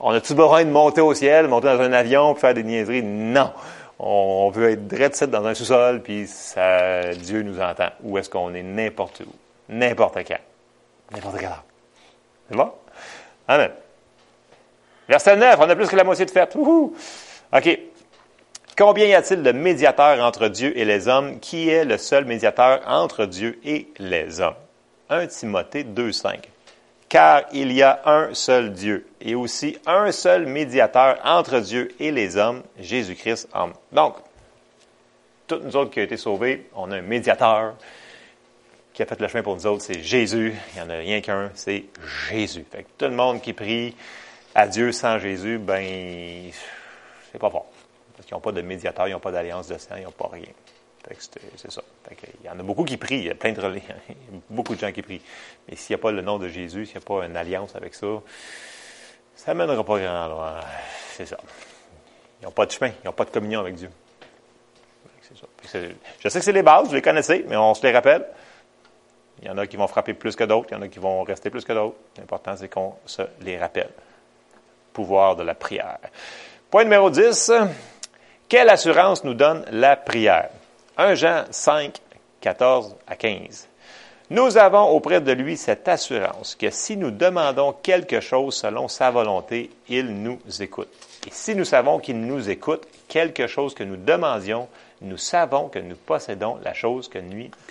On 0.00 0.10
a-tu 0.12 0.34
besoin 0.34 0.64
de 0.64 0.70
monter 0.70 1.00
au 1.00 1.14
ciel, 1.14 1.48
monter 1.48 1.66
dans 1.66 1.80
un 1.80 1.92
avion, 1.92 2.32
puis 2.34 2.40
faire 2.40 2.54
des 2.54 2.64
niaiseries? 2.64 3.02
Non. 3.02 3.52
On, 3.98 4.46
on 4.46 4.50
veut 4.50 4.70
être 4.70 4.86
direct 4.86 5.22
dans 5.24 5.44
un 5.46 5.54
sous-sol, 5.54 6.02
puis 6.02 6.26
ça, 6.26 7.14
Dieu 7.14 7.42
nous 7.42 7.60
entend. 7.60 7.90
Où 8.02 8.18
est-ce 8.18 8.30
qu'on 8.30 8.54
est? 8.54 8.62
N'importe 8.62 9.20
où. 9.20 9.32
N'importe 9.68 10.18
quand. 10.26 10.38
N'importe 11.12 11.36
quelle 11.36 11.46
heure. 11.46 11.64
C'est 12.48 12.56
bon? 12.56 12.72
Amen. 13.46 13.70
Verset 15.08 15.36
9, 15.36 15.56
on 15.58 15.68
a 15.68 15.76
plus 15.76 15.88
que 15.88 15.96
la 15.96 16.04
moitié 16.04 16.24
de 16.24 16.30
fête. 16.30 16.54
Wouhou! 16.54 16.94
OK. 17.52 17.78
Combien 18.78 19.06
y 19.06 19.14
a-t-il 19.14 19.42
de 19.42 19.52
médiateurs 19.52 20.24
entre 20.24 20.48
Dieu 20.48 20.76
et 20.78 20.84
les 20.84 21.08
hommes? 21.08 21.40
Qui 21.40 21.68
est 21.68 21.84
le 21.84 21.98
seul 21.98 22.24
médiateur 22.24 22.80
entre 22.86 23.26
Dieu 23.26 23.58
et 23.64 23.88
les 23.98 24.40
hommes? 24.40 24.54
1 25.10 25.26
Timothée 25.26 25.84
2,5. 25.84 26.36
Car 27.10 27.42
il 27.52 27.72
y 27.72 27.82
a 27.82 28.02
un 28.06 28.32
seul 28.34 28.72
Dieu 28.72 29.04
et 29.20 29.34
aussi 29.34 29.76
un 29.84 30.12
seul 30.12 30.46
médiateur 30.46 31.18
entre 31.24 31.58
Dieu 31.58 31.92
et 31.98 32.12
les 32.12 32.36
hommes, 32.36 32.62
Jésus-Christ 32.78 33.48
homme. 33.52 33.72
Donc, 33.90 34.14
toutes 35.48 35.64
nous 35.64 35.76
autres 35.76 35.90
qui 35.90 35.98
avons 35.98 36.06
été 36.06 36.16
sauvés, 36.16 36.70
on 36.76 36.92
a 36.92 36.98
un 36.98 37.02
médiateur 37.02 37.74
qui 38.94 39.02
a 39.02 39.06
fait 39.06 39.20
le 39.20 39.26
chemin 39.26 39.42
pour 39.42 39.56
nous 39.56 39.66
autres, 39.66 39.82
c'est 39.82 40.00
Jésus. 40.00 40.54
Il 40.72 40.74
n'y 40.76 40.86
en 40.86 40.90
a 40.90 40.94
rien 40.98 41.20
qu'un, 41.20 41.50
c'est 41.54 41.86
Jésus. 42.28 42.64
Fait 42.70 42.84
que 42.84 42.88
tout 42.96 43.06
le 43.06 43.16
monde 43.16 43.40
qui 43.40 43.54
prie 43.54 43.96
à 44.54 44.68
Dieu 44.68 44.92
sans 44.92 45.18
Jésus, 45.18 45.58
ben, 45.58 46.52
c'est 47.32 47.38
pas 47.40 47.50
fort. 47.50 47.66
Parce 48.14 48.24
qu'ils 48.24 48.36
n'ont 48.36 48.40
pas 48.40 48.52
de 48.52 48.62
médiateur, 48.62 49.08
ils 49.08 49.12
n'ont 49.12 49.18
pas 49.18 49.32
d'alliance 49.32 49.66
de 49.66 49.78
sang, 49.78 49.96
ils 49.96 50.04
n'ont 50.04 50.12
pas 50.12 50.28
rien. 50.32 50.46
C'est 51.56 51.70
ça. 51.70 51.82
Il 52.10 52.46
y 52.46 52.48
en 52.48 52.58
a 52.58 52.62
beaucoup 52.62 52.84
qui 52.84 52.96
prient, 52.96 53.18
il 53.18 53.26
y 53.26 53.30
a 53.30 53.34
plein 53.34 53.52
de 53.52 53.60
relais, 53.60 53.82
il 54.08 54.34
y 54.34 54.36
a 54.36 54.40
beaucoup 54.50 54.74
de 54.74 54.80
gens 54.80 54.92
qui 54.92 55.02
prient. 55.02 55.22
Mais 55.68 55.76
s'il 55.76 55.94
n'y 55.94 56.00
a 56.00 56.02
pas 56.02 56.10
le 56.10 56.22
nom 56.22 56.38
de 56.38 56.48
Jésus, 56.48 56.86
s'il 56.86 56.96
n'y 56.96 57.02
a 57.02 57.06
pas 57.06 57.24
une 57.24 57.36
alliance 57.36 57.74
avec 57.74 57.94
ça, 57.94 58.06
ça 59.34 59.54
ne 59.54 59.58
mènera 59.58 59.82
pas 59.84 59.98
grand 59.98 60.28
loin. 60.28 60.60
C'est 61.12 61.26
ça. 61.26 61.38
Ils 62.40 62.44
n'ont 62.44 62.50
pas 62.50 62.66
de 62.66 62.70
chemin, 62.70 62.92
ils 63.02 63.06
n'ont 63.06 63.12
pas 63.12 63.24
de 63.24 63.30
communion 63.30 63.60
avec 63.60 63.74
Dieu. 63.74 63.90
Ça. 65.34 65.46
Je 66.18 66.28
sais 66.28 66.38
que 66.40 66.44
c'est 66.44 66.52
les 66.52 66.62
bases, 66.62 66.88
vous 66.88 66.94
les 66.94 67.02
connaissez, 67.02 67.44
mais 67.46 67.56
on 67.56 67.72
se 67.74 67.86
les 67.86 67.92
rappelle. 67.92 68.26
Il 69.40 69.48
y 69.48 69.50
en 69.50 69.56
a 69.58 69.66
qui 69.66 69.76
vont 69.76 69.86
frapper 69.86 70.12
plus 70.12 70.34
que 70.34 70.44
d'autres, 70.44 70.68
il 70.70 70.74
y 70.74 70.76
en 70.76 70.82
a 70.82 70.88
qui 70.88 70.98
vont 70.98 71.22
rester 71.22 71.50
plus 71.50 71.64
que 71.64 71.72
d'autres. 71.72 71.96
L'important, 72.18 72.56
c'est 72.56 72.68
qu'on 72.68 72.94
se 73.06 73.22
les 73.40 73.56
rappelle. 73.56 73.90
Pouvoir 74.92 75.36
de 75.36 75.44
la 75.44 75.54
prière. 75.54 75.98
Point 76.68 76.84
numéro 76.84 77.10
10. 77.10 77.52
Quelle 78.48 78.68
assurance 78.68 79.22
nous 79.22 79.34
donne 79.34 79.64
la 79.70 79.96
prière? 79.96 80.50
1 81.00 81.14
Jean 81.14 81.44
5, 81.50 81.98
14 82.42 82.94
à 83.06 83.16
15. 83.16 83.68
Nous 84.28 84.58
avons 84.58 84.90
auprès 84.90 85.22
de 85.22 85.32
lui 85.32 85.56
cette 85.56 85.88
assurance 85.88 86.54
que 86.54 86.68
si 86.68 86.98
nous 86.98 87.10
demandons 87.10 87.72
quelque 87.72 88.20
chose 88.20 88.54
selon 88.54 88.86
sa 88.86 89.10
volonté, 89.10 89.70
il 89.88 90.22
nous 90.22 90.38
écoute. 90.60 90.90
Et 91.26 91.30
si 91.30 91.54
nous 91.54 91.64
savons 91.64 92.00
qu'il 92.00 92.20
nous 92.20 92.50
écoute, 92.50 92.86
quelque 93.08 93.46
chose 93.46 93.72
que 93.72 93.82
nous 93.82 93.96
demandions, 93.96 94.68
nous 95.00 95.16
savons 95.16 95.70
que 95.70 95.78
nous 95.78 95.96
possédons 95.96 96.58
la 96.62 96.74
chose 96.74 97.08
que 97.08 97.18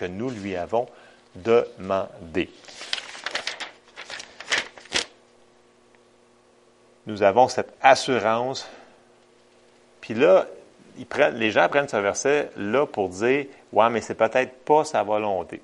nous, 0.08 0.30
lui 0.32 0.56
avons 0.56 0.88
demandée. 1.36 2.50
Nous 7.06 7.22
avons 7.22 7.48
cette 7.48 7.74
assurance. 7.80 8.68
Puis 10.02 10.16
là, 10.16 10.48
les 11.34 11.52
gens 11.52 11.68
prennent 11.70 11.88
ce 11.88 11.98
verset 11.98 12.50
là 12.58 12.86
pour 12.86 13.10
dire 13.10 13.46
Ouais, 13.72 13.90
mais 13.90 14.02
c'est 14.02 14.16
peut-être 14.16 14.64
pas 14.64 14.84
sa 14.84 15.04
volonté. 15.04 15.62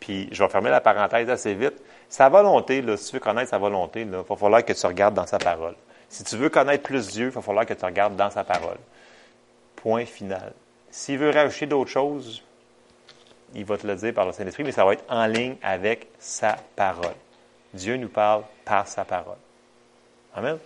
Puis 0.00 0.28
je 0.32 0.42
vais 0.42 0.48
fermer 0.48 0.70
la 0.70 0.80
parenthèse 0.80 1.28
assez 1.28 1.54
vite. 1.54 1.74
Sa 2.08 2.28
volonté, 2.28 2.80
là, 2.80 2.96
si 2.96 3.10
tu 3.10 3.16
veux 3.16 3.20
connaître 3.20 3.50
sa 3.50 3.58
volonté, 3.58 4.02
il 4.02 4.10
va 4.10 4.24
falloir 4.36 4.64
que 4.64 4.72
tu 4.72 4.86
regardes 4.86 5.14
dans 5.14 5.26
sa 5.26 5.38
parole. 5.38 5.74
Si 6.08 6.24
tu 6.24 6.36
veux 6.36 6.48
connaître 6.48 6.82
plus 6.82 7.08
Dieu, 7.08 7.26
il 7.26 7.32
va 7.32 7.42
falloir 7.42 7.66
que 7.66 7.74
tu 7.74 7.84
regardes 7.84 8.16
dans 8.16 8.30
sa 8.30 8.44
parole. 8.44 8.78
Point 9.76 10.06
final. 10.06 10.52
S'il 10.90 11.18
veut 11.18 11.30
rajouter 11.30 11.66
d'autres 11.66 11.90
choses, 11.90 12.42
il 13.54 13.64
va 13.64 13.76
te 13.76 13.86
le 13.86 13.94
dire 13.96 14.14
par 14.14 14.26
le 14.26 14.32
Saint-Esprit, 14.32 14.64
mais 14.64 14.72
ça 14.72 14.84
va 14.84 14.94
être 14.94 15.04
en 15.08 15.26
ligne 15.26 15.56
avec 15.62 16.08
sa 16.18 16.56
parole. 16.76 17.14
Dieu 17.74 17.96
nous 17.96 18.08
parle 18.08 18.42
par 18.64 18.88
sa 18.88 19.04
parole. 19.04 19.36
Amen. 20.34 20.58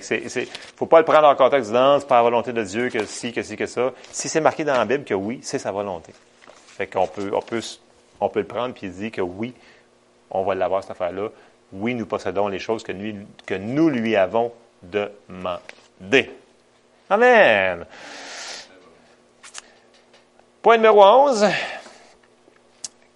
C'est, 0.00 0.28
c'est, 0.28 0.48
faut 0.76 0.86
pas 0.86 0.98
le 0.98 1.04
prendre 1.04 1.28
en 1.28 1.34
contexte 1.34 1.70
c'est 1.70 2.08
pas 2.08 2.16
la 2.16 2.22
volonté 2.22 2.52
de 2.52 2.62
Dieu 2.62 2.88
que 2.88 3.04
si, 3.04 3.32
que 3.32 3.42
si, 3.42 3.56
que 3.56 3.66
ça. 3.66 3.92
Si 4.10 4.28
c'est 4.28 4.40
marqué 4.40 4.64
dans 4.64 4.74
la 4.74 4.84
Bible 4.84 5.04
que 5.04 5.14
oui, 5.14 5.40
c'est 5.42 5.58
sa 5.58 5.72
volonté. 5.72 6.12
On 6.94 7.06
peut, 8.28 8.40
le 8.40 8.46
prendre 8.46 8.74
puis 8.74 8.88
dire 8.88 9.12
que 9.12 9.20
oui, 9.20 9.54
on 10.30 10.42
va 10.42 10.54
l'avoir 10.54 10.82
cette 10.82 10.92
affaire-là. 10.92 11.28
Oui, 11.72 11.94
nous 11.94 12.06
possédons 12.06 12.48
les 12.48 12.58
choses 12.58 12.82
que 12.82 12.92
que 13.46 13.54
nous 13.54 13.88
lui 13.88 14.16
avons 14.16 14.52
demandées. 14.82 16.30
Amen. 17.10 17.84
Point 20.62 20.76
numéro 20.76 21.04
11. 21.04 21.46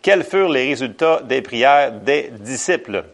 Quels 0.02 0.24
furent 0.24 0.50
les 0.50 0.68
résultats 0.68 1.20
des 1.22 1.42
prières 1.42 1.92
des 1.92 2.30
disciples? 2.30 3.04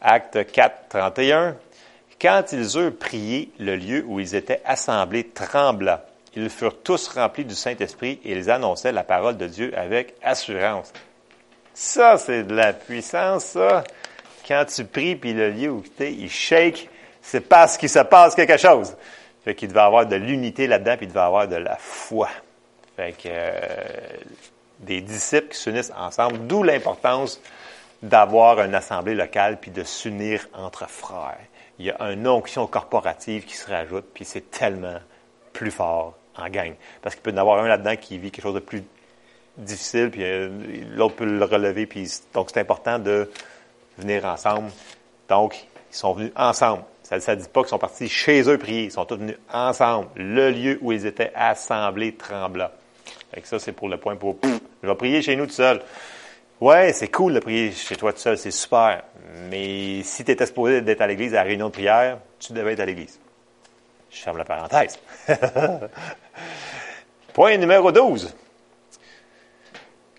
Acte 0.00 0.50
4, 0.50 0.88
31. 0.88 1.56
Quand 2.20 2.52
ils 2.52 2.76
eurent 2.76 2.96
prié, 2.96 3.50
le 3.58 3.76
lieu 3.76 4.04
où 4.06 4.20
ils 4.20 4.34
étaient 4.34 4.62
assemblés 4.64 5.24
trembla. 5.24 6.06
Ils 6.36 6.50
furent 6.50 6.82
tous 6.82 7.08
remplis 7.08 7.44
du 7.44 7.54
Saint-Esprit 7.54 8.20
et 8.24 8.32
ils 8.32 8.50
annonçaient 8.50 8.92
la 8.92 9.04
parole 9.04 9.36
de 9.36 9.46
Dieu 9.46 9.72
avec 9.76 10.14
assurance. 10.22 10.92
Ça, 11.74 12.18
c'est 12.18 12.44
de 12.44 12.54
la 12.54 12.72
puissance, 12.72 13.44
ça. 13.44 13.84
Quand 14.46 14.64
tu 14.64 14.84
pries, 14.84 15.16
puis 15.16 15.32
le 15.32 15.50
lieu 15.50 15.70
où 15.70 15.82
tu 15.82 16.04
es, 16.04 16.12
il 16.12 16.30
shake, 16.30 16.88
c'est 17.22 17.40
parce 17.40 17.76
qu'il 17.76 17.88
se 17.88 18.00
passe 18.00 18.34
quelque 18.34 18.56
chose. 18.56 18.96
Fait 19.44 19.54
qu'il 19.54 19.68
devait 19.68 19.80
avoir 19.80 20.06
de 20.06 20.16
l'unité 20.16 20.66
là-dedans, 20.66 20.96
puis 20.96 21.06
il 21.06 21.08
devait 21.08 21.20
avoir 21.20 21.48
de 21.48 21.56
la 21.56 21.76
foi. 21.76 22.28
Fait 22.96 23.12
que 23.12 23.28
euh, 23.28 23.52
des 24.80 25.00
disciples 25.00 25.48
qui 25.48 25.58
s'unissent 25.58 25.92
ensemble, 25.96 26.46
d'où 26.46 26.62
l'importance 26.62 27.40
d'avoir 28.02 28.60
une 28.60 28.74
assemblée 28.74 29.14
locale, 29.14 29.58
puis 29.60 29.70
de 29.70 29.82
s'unir 29.82 30.46
entre 30.52 30.88
frères. 30.88 31.38
Il 31.78 31.86
y 31.86 31.90
a 31.90 32.12
une 32.12 32.26
onction 32.28 32.66
corporative 32.66 33.44
qui 33.44 33.56
se 33.56 33.68
rajoute, 33.68 34.04
puis 34.14 34.24
c'est 34.24 34.50
tellement 34.50 34.98
plus 35.52 35.70
fort 35.70 36.14
en 36.36 36.48
gang. 36.48 36.74
Parce 37.02 37.14
qu'il 37.14 37.22
peut 37.22 37.30
y 37.30 37.34
en 37.34 37.38
avoir 37.38 37.62
un 37.62 37.68
là-dedans 37.68 37.96
qui 37.96 38.18
vit 38.18 38.30
quelque 38.30 38.44
chose 38.44 38.54
de 38.54 38.60
plus 38.60 38.84
difficile, 39.56 40.10
puis 40.10 40.22
euh, 40.22 40.48
l'autre 40.94 41.16
peut 41.16 41.24
le 41.24 41.44
relever. 41.44 41.86
Puis, 41.86 42.10
donc, 42.32 42.50
c'est 42.52 42.60
important 42.60 42.98
de 42.98 43.30
venir 43.98 44.24
ensemble. 44.24 44.70
Donc, 45.28 45.66
ils 45.90 45.96
sont 45.96 46.12
venus 46.12 46.32
ensemble. 46.36 46.82
Ça 47.02 47.16
ne 47.16 47.40
dit 47.40 47.48
pas 47.48 47.60
qu'ils 47.60 47.68
sont 47.68 47.78
partis 47.78 48.08
chez 48.08 48.48
eux 48.48 48.58
prier. 48.58 48.84
Ils 48.84 48.92
sont 48.92 49.04
tous 49.04 49.16
venus 49.16 49.36
ensemble. 49.52 50.08
Le 50.16 50.50
lieu 50.50 50.78
où 50.80 50.90
ils 50.90 51.06
étaient 51.06 51.32
assemblés 51.34 52.14
trembla. 52.14 52.72
Fait 53.32 53.44
ça, 53.44 53.58
c'est 53.58 53.72
pour 53.72 53.88
le 53.88 53.98
point 53.98 54.16
pour... 54.16 54.36
je 54.82 54.88
vais 54.88 54.94
prier 54.94 55.22
chez 55.22 55.36
nous 55.36 55.46
tout 55.46 55.52
seul. 55.52 55.82
Ouais, 56.60 56.92
c'est 56.92 57.08
cool 57.08 57.34
de 57.34 57.40
prier 57.40 57.72
chez 57.72 57.96
toi 57.96 58.12
tout 58.12 58.20
seul, 58.20 58.38
c'est 58.38 58.50
super. 58.50 59.02
Mais 59.50 60.02
si 60.02 60.24
tu 60.24 60.30
étais 60.30 60.46
supposé 60.46 60.80
d'être 60.80 61.00
à 61.00 61.06
l'église 61.06 61.34
à 61.34 61.38
la 61.38 61.42
réunion 61.42 61.66
de 61.66 61.72
prière, 61.72 62.18
tu 62.38 62.52
devais 62.52 62.74
être 62.74 62.80
à 62.80 62.86
l'église. 62.86 63.18
Je 64.10 64.18
ferme 64.20 64.38
la 64.38 64.44
parenthèse. 64.44 64.98
Point 67.32 67.56
numéro 67.56 67.90
12. 67.90 68.32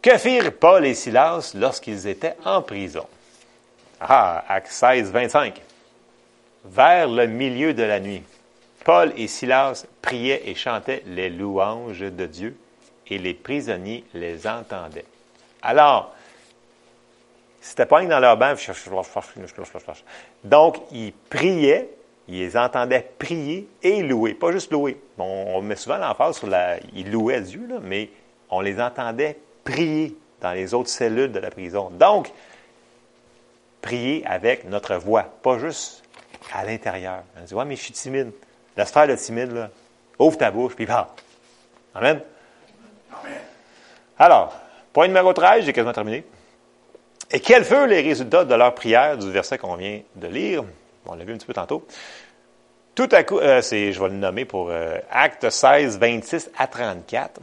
Que 0.02 0.18
firent 0.18 0.52
Paul 0.54 0.86
et 0.86 0.94
Silas 0.94 1.54
lorsqu'ils 1.56 2.06
étaient 2.08 2.36
en 2.44 2.62
prison? 2.62 3.08
Ah, 4.02 4.44
Acte 4.50 4.72
16, 4.72 5.12
25. 5.12 5.62
Vers 6.66 7.08
le 7.08 7.28
milieu 7.28 7.74
de 7.74 7.84
la 7.84 8.00
nuit, 8.00 8.24
Paul 8.84 9.14
et 9.16 9.28
Silas 9.28 9.86
priaient 10.02 10.44
et 10.46 10.56
chantaient 10.56 11.04
les 11.08 11.30
louanges 11.30 12.02
de 12.02 12.26
Dieu 12.26 12.58
et 13.08 13.18
les 13.18 13.34
prisonniers 13.34 14.04
les 14.14 14.46
entendaient. 14.46 15.06
Alors, 15.62 16.15
c'était 17.66 17.88
pas 17.88 18.06
dans 18.06 18.20
leur 18.20 18.38
banc. 18.38 18.54
Donc, 20.44 20.78
ils 20.92 21.14
priaient, 21.14 21.90
ils 22.28 22.38
les 22.38 22.56
entendaient 22.56 23.10
prier 23.18 23.68
et 23.82 24.04
louer. 24.04 24.36
Pas 24.36 24.52
juste 24.52 24.72
louer. 24.72 25.02
On, 25.18 25.64
met 25.64 25.76
souvent 25.76 25.98
l'emphase 25.98 26.38
sur 26.38 26.46
la. 26.46 26.78
Ils 26.94 27.12
louaient 27.12 27.42
Dieu, 27.42 27.66
là, 27.68 27.78
mais 27.82 28.12
on 28.52 28.62
les 28.62 28.80
entendait 28.80 29.40
prier 29.64 30.16
dans 30.42 30.52
les 30.52 30.76
autres 30.76 30.92
cellules 30.92 31.32
de 31.32 31.40
la 31.40 31.50
prison. 31.50 31.90
Donc, 31.90 32.32
prier 33.82 34.24
avec 34.28 34.66
notre 34.66 34.98
voix, 34.98 35.24
pas 35.24 35.58
juste 35.58 36.04
à 36.54 36.64
l'intérieur. 36.66 37.24
On 37.36 37.44
dit, 37.44 37.56
ouais, 37.56 37.66
mais 37.66 37.76
je 37.76 37.82
suis 37.82 37.94
timide. 37.94 38.32
Laisse 38.78 38.92
faire 38.92 39.08
le 39.08 39.18
timide, 39.18 39.52
là. 39.52 39.70
Ouvre 40.20 40.38
ta 40.38 40.52
bouche, 40.52 40.76
puis 40.76 40.86
parle. 40.86 41.08
Amen. 41.96 42.22
Amen. 43.12 43.40
Alors, 44.20 44.54
point 44.94 45.08
numéro 45.08 45.34
13, 45.34 45.66
j'ai 45.66 45.74
quasiment 45.74 45.94
terminé. 45.94 46.24
Et 47.32 47.40
quels 47.40 47.66
furent 47.66 47.88
les 47.88 48.02
résultats 48.02 48.46
de 48.46 48.54
leur 48.54 48.74
prière 48.76 49.18
du 49.18 49.32
verset 49.32 49.58
qu'on 49.58 49.76
vient 49.76 50.02
de 50.16 50.28
lire? 50.28 50.64
On 51.06 51.16
l'a 51.16 51.24
vu 51.24 51.34
un 51.34 51.38
petit 51.38 51.48
peu 51.48 51.54
tantôt. 51.54 51.86
Tout 52.94 53.10
à 53.12 53.24
coup, 53.24 53.40
euh, 53.40 53.62
c'est, 53.62 53.92
je 53.92 54.00
vais 54.00 54.10
le 54.10 54.16
nommer 54.16 54.46
pour 54.46 54.70
euh, 54.70 54.98
Acte 55.12 55.50
16, 55.50 56.00
26 56.00 56.52
à 56.58 56.68
34. 56.68 57.42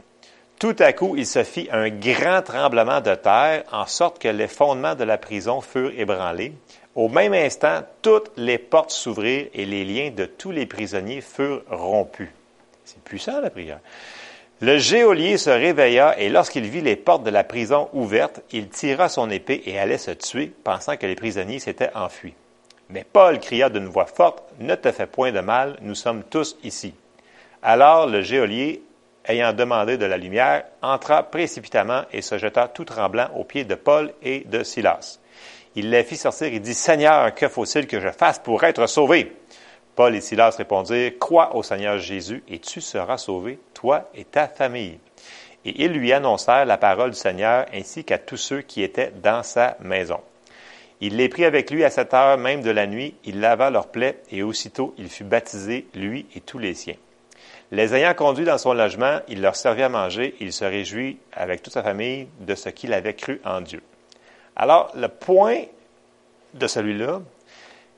Tout 0.57 0.75
à 0.79 0.93
coup, 0.93 1.15
il 1.17 1.27
se 1.27 1.43
fit 1.43 1.67
un 1.71 1.89
grand 1.89 2.41
tremblement 2.41 3.01
de 3.01 3.13
terre, 3.15 3.63
en 3.71 3.85
sorte 3.85 4.19
que 4.19 4.29
les 4.29 4.47
fondements 4.47 4.95
de 4.95 5.03
la 5.03 5.17
prison 5.17 5.61
furent 5.61 5.91
ébranlés. 5.97 6.53
Au 6.95 7.09
même 7.09 7.33
instant, 7.33 7.81
toutes 8.01 8.31
les 8.37 8.57
portes 8.57 8.91
s'ouvrirent 8.91 9.47
et 9.53 9.65
les 9.65 9.83
liens 9.83 10.11
de 10.11 10.25
tous 10.25 10.51
les 10.51 10.65
prisonniers 10.65 11.21
furent 11.21 11.63
rompus. 11.69 12.29
C'est 12.85 13.01
puissant, 13.03 13.41
la 13.41 13.49
prière. 13.49 13.79
Le 14.65 14.77
geôlier 14.77 15.37
se 15.37 15.49
réveilla 15.49 16.17
et 16.17 16.29
lorsqu'il 16.29 16.63
vit 16.69 16.79
les 16.79 16.95
portes 16.95 17.25
de 17.25 17.29
la 17.29 17.43
prison 17.43 17.89
ouvertes, 17.91 18.39
il 18.53 18.69
tira 18.69 19.09
son 19.09 19.29
épée 19.29 19.61
et 19.65 19.77
allait 19.77 19.97
se 19.97 20.11
tuer, 20.11 20.53
pensant 20.63 20.95
que 20.95 21.05
les 21.05 21.15
prisonniers 21.15 21.59
s'étaient 21.59 21.93
enfuis. 21.93 22.33
Mais 22.87 23.03
Paul 23.03 23.41
cria 23.41 23.69
d'une 23.69 23.87
voix 23.87 24.05
forte, 24.05 24.41
Ne 24.61 24.75
te 24.75 24.89
fais 24.93 25.05
point 25.05 25.33
de 25.33 25.41
mal, 25.41 25.75
nous 25.81 25.95
sommes 25.95 26.23
tous 26.23 26.55
ici. 26.63 26.93
Alors 27.61 28.07
le 28.07 28.21
geôlier 28.21 28.81
ayant 29.25 29.51
demandé 29.51 29.97
de 29.97 30.05
la 30.05 30.15
lumière, 30.15 30.63
entra 30.81 31.23
précipitamment 31.23 32.03
et 32.13 32.21
se 32.21 32.37
jeta 32.37 32.69
tout 32.69 32.85
tremblant 32.85 33.31
aux 33.35 33.43
pieds 33.43 33.65
de 33.65 33.75
Paul 33.75 34.13
et 34.21 34.45
de 34.45 34.63
Silas. 34.63 35.19
Il 35.75 35.89
les 35.89 36.05
fit 36.05 36.15
sortir 36.15 36.47
et 36.47 36.61
dit, 36.61 36.73
Seigneur, 36.73 37.35
que 37.35 37.49
faut-il 37.49 37.85
que 37.85 37.99
je 37.99 38.11
fasse 38.11 38.39
pour 38.39 38.63
être 38.63 38.87
sauvé? 38.87 39.29
Paul 39.97 40.15
et 40.15 40.21
Silas 40.21 40.55
répondirent, 40.57 41.11
Crois 41.19 41.53
au 41.53 41.63
Seigneur 41.63 41.97
Jésus 41.99 42.45
et 42.47 42.59
tu 42.59 42.79
seras 42.79 43.17
sauvé, 43.17 43.59
et 44.13 44.23
ta 44.23 44.47
famille. 44.47 44.99
Et 45.65 45.83
ils 45.83 45.91
lui 45.91 46.11
annoncèrent 46.11 46.65
la 46.65 46.77
parole 46.77 47.11
du 47.11 47.17
Seigneur 47.17 47.65
ainsi 47.73 48.03
qu'à 48.03 48.17
tous 48.17 48.37
ceux 48.37 48.61
qui 48.61 48.83
étaient 48.83 49.11
dans 49.21 49.43
sa 49.43 49.77
maison. 49.79 50.19
Il 51.01 51.17
les 51.17 51.29
prit 51.29 51.45
avec 51.45 51.69
lui 51.69 51.83
à 51.83 51.89
cette 51.89 52.13
heure 52.13 52.37
même 52.37 52.61
de 52.61 52.71
la 52.71 52.87
nuit, 52.87 53.15
il 53.25 53.39
lava 53.39 53.69
leurs 53.69 53.87
plaies 53.87 54.19
et 54.31 54.43
aussitôt 54.43 54.93
il 54.97 55.09
fut 55.09 55.25
baptisé, 55.25 55.87
lui 55.93 56.25
et 56.35 56.41
tous 56.41 56.59
les 56.59 56.73
siens. 56.73 56.95
Les 57.71 57.95
ayant 57.95 58.13
conduits 58.13 58.45
dans 58.45 58.57
son 58.57 58.73
logement, 58.73 59.19
il 59.27 59.41
leur 59.41 59.55
servit 59.55 59.83
à 59.83 59.89
manger 59.89 60.35
et 60.39 60.43
il 60.43 60.53
se 60.53 60.63
réjouit 60.63 61.17
avec 61.33 61.63
toute 61.63 61.73
sa 61.73 61.83
famille 61.83 62.27
de 62.39 62.55
ce 62.55 62.69
qu'il 62.69 62.93
avait 62.93 63.15
cru 63.15 63.41
en 63.43 63.61
Dieu. 63.61 63.81
Alors, 64.55 64.91
le 64.95 65.07
point 65.07 65.63
de 66.53 66.67
celui-là, 66.67 67.21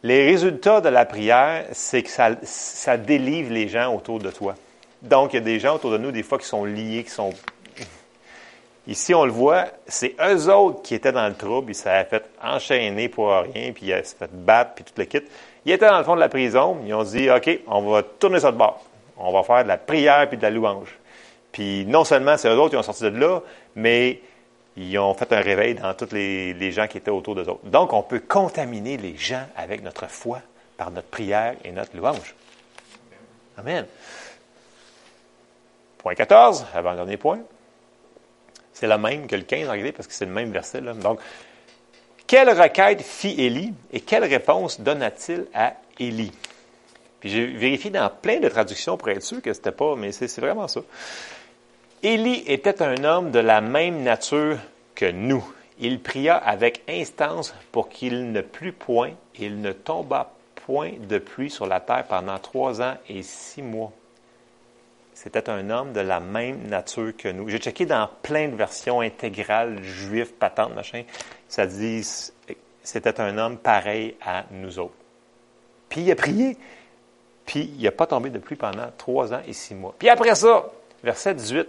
les 0.04 0.26
résultats 0.26 0.82
de 0.82 0.90
la 0.90 1.06
prière, 1.06 1.66
c'est 1.74 2.04
que 2.04 2.10
ça 2.44 2.98
délivre 2.98 3.52
les 3.52 3.68
gens 3.68 3.94
autour 3.94 4.20
de 4.20 4.32
toi. 4.32 4.56
Donc, 5.02 5.34
il 5.34 5.38
y 5.38 5.40
a 5.40 5.42
des 5.42 5.60
gens 5.60 5.76
autour 5.76 5.92
de 5.92 5.98
nous, 5.98 6.12
des 6.12 6.24
fois, 6.24 6.38
qui 6.38 6.46
sont 6.46 6.66
liés, 6.66 7.04
qui 7.04 7.12
sont... 7.12 7.32
Ici, 8.88 9.14
on 9.14 9.26
le 9.26 9.32
voit, 9.32 9.66
c'est 9.88 10.16
eux 10.22 10.52
autres 10.52 10.82
qui 10.82 10.96
étaient 10.96 11.12
dans 11.12 11.28
le 11.28 11.36
trouble, 11.36 11.72
ils 11.72 11.76
s'avaient 11.76 12.10
fait 12.10 12.26
enchaîner 12.44 13.10
pour 13.10 13.30
rien, 13.30 13.72
puis 13.74 13.88
ils 13.88 14.06
s'est 14.06 14.16
fait 14.18 14.32
battre, 14.32 14.74
puis 14.76 14.84
tout 14.84 14.94
le 14.98 15.06
kit. 15.06 15.22
Ils 15.66 15.72
étaient 15.72 15.88
dans 15.88 15.98
le 15.98 16.04
fond 16.04 16.16
de 16.16 16.20
la 16.20 16.30
prison, 16.30 16.78
ils 16.86 16.94
ont 16.94 17.04
dit, 17.04 17.30
OK, 17.30 17.60
on 17.68 17.82
va 17.82 18.04
tourner 18.04 18.40
ça 18.40 18.52
de 18.52 18.58
bord 18.58 18.84
on 19.18 19.32
va 19.32 19.44
faire 19.44 19.64
de 19.64 19.68
la 19.68 19.78
prière 19.78 20.28
puis 20.28 20.38
de 20.38 20.42
la 20.42 20.50
louange. 20.50 20.98
Puis 21.52 21.86
non 21.86 22.04
seulement 22.04 22.38
c'est 22.38 22.50
eux 22.50 22.60
autres 22.60 22.72
qui 22.72 22.78
ont 22.78 22.84
sorti 22.84 23.04
de 23.04 23.10
là, 23.10 23.42
mais 23.76 24.22
ils 24.76 24.98
ont 24.98 25.14
fait 25.14 25.32
un 25.32 25.40
réveil 25.40 25.76
dans 25.76 25.94
tous 25.94 26.12
les, 26.12 26.54
les 26.54 26.72
gens 26.72 26.88
qui 26.88 26.98
étaient 26.98 27.12
autour 27.12 27.36
d'eux 27.36 27.48
autres. 27.48 27.66
Donc, 27.66 27.94
on 27.94 28.02
peut 28.02 28.20
contaminer 28.20 28.98
les 28.98 29.16
gens 29.16 29.46
avec 29.56 29.82
notre 29.84 30.10
foi 30.10 30.42
par 30.76 30.92
notre 30.92 31.08
prière 31.08 31.56
et 31.64 31.72
notre 31.72 31.96
louange. 31.96 32.36
Amen. 33.58 33.86
Point 36.06 36.14
14, 36.14 36.68
avant-dernier 36.76 37.18
point. 37.18 37.40
C'est 38.74 38.86
le 38.86 38.96
même 38.96 39.26
que 39.26 39.36
le 39.36 39.42
15 39.42 39.70
en 39.70 39.92
parce 39.92 40.08
que 40.08 40.14
c'est 40.14 40.28
le 40.28 40.32
même 40.32 40.52
verset. 40.52 40.80
Là. 40.80 40.94
Donc, 40.94 41.20
quelle 42.28 42.48
requête 42.48 43.02
fit 43.02 43.34
Élie 43.40 43.74
et 43.92 44.02
quelle 44.02 44.24
réponse 44.24 44.80
donna-t-il 44.80 45.48
à 45.56 45.74
Élie? 46.00 46.32
Puis 47.20 47.32
j'ai 47.32 47.48
vérifié 47.48 47.90
dans 47.90 48.08
plein 48.12 48.40
de 48.40 48.48
traductions 48.50 48.98
pour 48.98 49.10
être 49.10 49.24
sûr 49.24 49.42
que 49.42 49.52
c'était 49.52 49.72
pas, 49.72 49.96
mais 49.96 50.12
c'est 50.12 50.40
vraiment 50.40 50.68
ça. 50.68 50.82
Élie 52.04 52.44
était 52.46 52.84
un 52.84 53.04
homme 53.04 53.32
de 53.32 53.40
la 53.40 53.60
même 53.62 54.04
nature 54.04 54.60
que 54.94 55.10
nous. 55.10 55.44
Il 55.80 56.00
pria 56.00 56.36
avec 56.36 56.84
instance 56.88 57.56
pour 57.72 57.90
qu'il 57.90 58.32
ne 58.32 58.42
plût 58.42 58.74
point 58.74 59.14
et 59.40 59.46
il 59.46 59.60
ne 59.60 59.72
tomba 59.72 60.34
point 60.68 60.92
de 61.00 61.18
pluie 61.18 61.50
sur 61.50 61.66
la 61.66 61.80
terre 61.80 62.06
pendant 62.08 62.38
trois 62.38 62.80
ans 62.80 62.94
et 63.10 63.24
six 63.24 63.64
mois. 63.64 63.92
C'était 65.16 65.50
un 65.50 65.70
homme 65.70 65.94
de 65.94 66.02
la 66.02 66.20
même 66.20 66.68
nature 66.68 67.16
que 67.18 67.30
nous. 67.30 67.48
J'ai 67.48 67.58
checké 67.58 67.86
dans 67.86 68.10
plein 68.22 68.50
de 68.50 68.56
versions 68.56 69.00
intégrales, 69.00 69.82
juifs, 69.82 70.34
patentes, 70.34 70.76
machin. 70.76 71.04
Ça 71.48 71.66
dit, 71.66 72.06
c'était 72.84 73.22
un 73.22 73.38
homme 73.38 73.58
pareil 73.58 74.18
à 74.22 74.44
nous 74.52 74.78
autres. 74.78 74.94
Puis 75.88 76.02
il 76.02 76.12
a 76.12 76.16
prié. 76.16 76.58
Puis 77.46 77.74
il 77.78 77.84
n'a 77.84 77.92
pas 77.92 78.08
tombé 78.08 78.30
de 78.30 78.40
pluie 78.40 78.58
pendant 78.58 78.92
trois 78.98 79.34
ans 79.34 79.40
et 79.48 79.54
six 79.54 79.74
mois. 79.74 79.96
Puis 79.98 80.10
après 80.10 80.36
ça, 80.36 80.70
verset 81.02 81.34
18, 81.34 81.68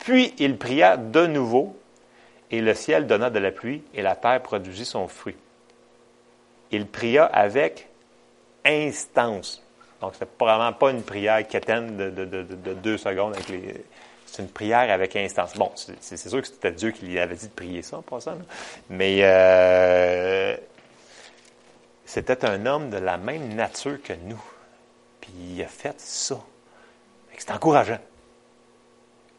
puis 0.00 0.34
il 0.38 0.58
pria 0.58 0.98
de 0.98 1.26
nouveau, 1.26 1.76
et 2.50 2.60
le 2.60 2.74
ciel 2.74 3.06
donna 3.06 3.30
de 3.30 3.38
la 3.38 3.50
pluie, 3.50 3.82
et 3.94 4.02
la 4.02 4.14
terre 4.14 4.42
produisit 4.42 4.84
son 4.84 5.08
fruit. 5.08 5.36
Il 6.70 6.86
pria 6.86 7.24
avec 7.24 7.88
instance. 8.66 9.63
Donc, 10.00 10.12
c'est 10.18 10.28
vraiment 10.38 10.72
pas 10.72 10.90
une 10.90 11.02
prière 11.02 11.46
quétaine 11.46 11.96
de, 11.96 12.10
de, 12.10 12.24
de, 12.24 12.42
de- 12.42 12.54
de 12.56 12.74
deux 12.74 12.98
secondes. 12.98 13.34
Avec 13.34 13.48
les... 13.48 13.84
C'est 14.26 14.42
une 14.42 14.48
prière 14.48 14.90
avec 14.90 15.14
instance. 15.16 15.54
Bon, 15.56 15.70
c'est 15.74 16.16
sûr 16.16 16.40
que 16.42 16.46
c'était 16.48 16.72
Dieu 16.72 16.90
qui 16.90 17.06
lui 17.06 17.18
avait 17.20 17.36
dit 17.36 17.46
de 17.46 17.52
prier 17.52 17.82
ça 17.82 18.00
passant. 18.08 18.32
là. 18.32 18.42
Mais 18.90 19.20
euh, 19.22 20.56
c'était 22.04 22.44
un 22.44 22.66
homme 22.66 22.90
de 22.90 22.96
la 22.98 23.16
même 23.16 23.54
nature 23.54 24.02
que 24.02 24.12
nous. 24.12 24.42
Puis 25.20 25.32
il 25.54 25.62
a 25.62 25.68
fait 25.68 25.98
ça. 26.00 26.38
C'est 27.38 27.50
encourageant 27.52 27.98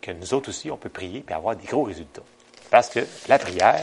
que 0.01 0.11
nous 0.11 0.33
autres 0.33 0.49
aussi, 0.49 0.71
on 0.71 0.77
peut 0.77 0.89
prier 0.89 1.23
et 1.29 1.33
avoir 1.33 1.55
des 1.55 1.65
gros 1.67 1.83
résultats. 1.83 2.21
Parce 2.69 2.89
que 2.89 2.99
la 3.27 3.37
prière, 3.39 3.81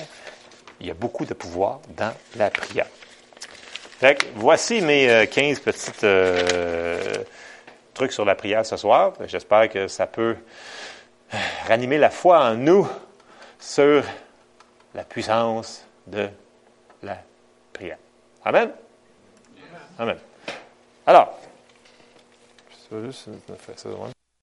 il 0.81 0.87
y 0.87 0.91
a 0.91 0.95
beaucoup 0.95 1.25
de 1.27 1.35
pouvoir 1.35 1.81
dans 1.97 2.13
la 2.37 2.51
prière. 2.51 2.87
Voici 4.35 4.81
mes 4.81 5.09
euh, 5.09 5.27
15 5.27 5.61
petites 5.61 6.03
euh, 6.03 7.23
trucs 7.95 8.13
sur 8.13 8.25
la 8.25 8.35
prière 8.35 8.67
ce 8.67 8.77
soir. 8.77 9.13
J'espère 9.27 9.69
que 9.69 9.87
ça 9.87 10.09
peut 10.09 10.37
euh, 11.33 11.39
ranimer 11.69 11.99
la 11.99 12.11
foi 12.11 12.41
en 12.41 12.55
nous 12.57 12.89
sur 13.61 14.03
la 14.95 15.05
puissance 15.05 15.87
de 16.09 16.29
la 17.03 17.19
prière. 17.73 17.99
Amen? 18.45 18.71
Amen. 19.99 20.19
Alors, 21.07 21.39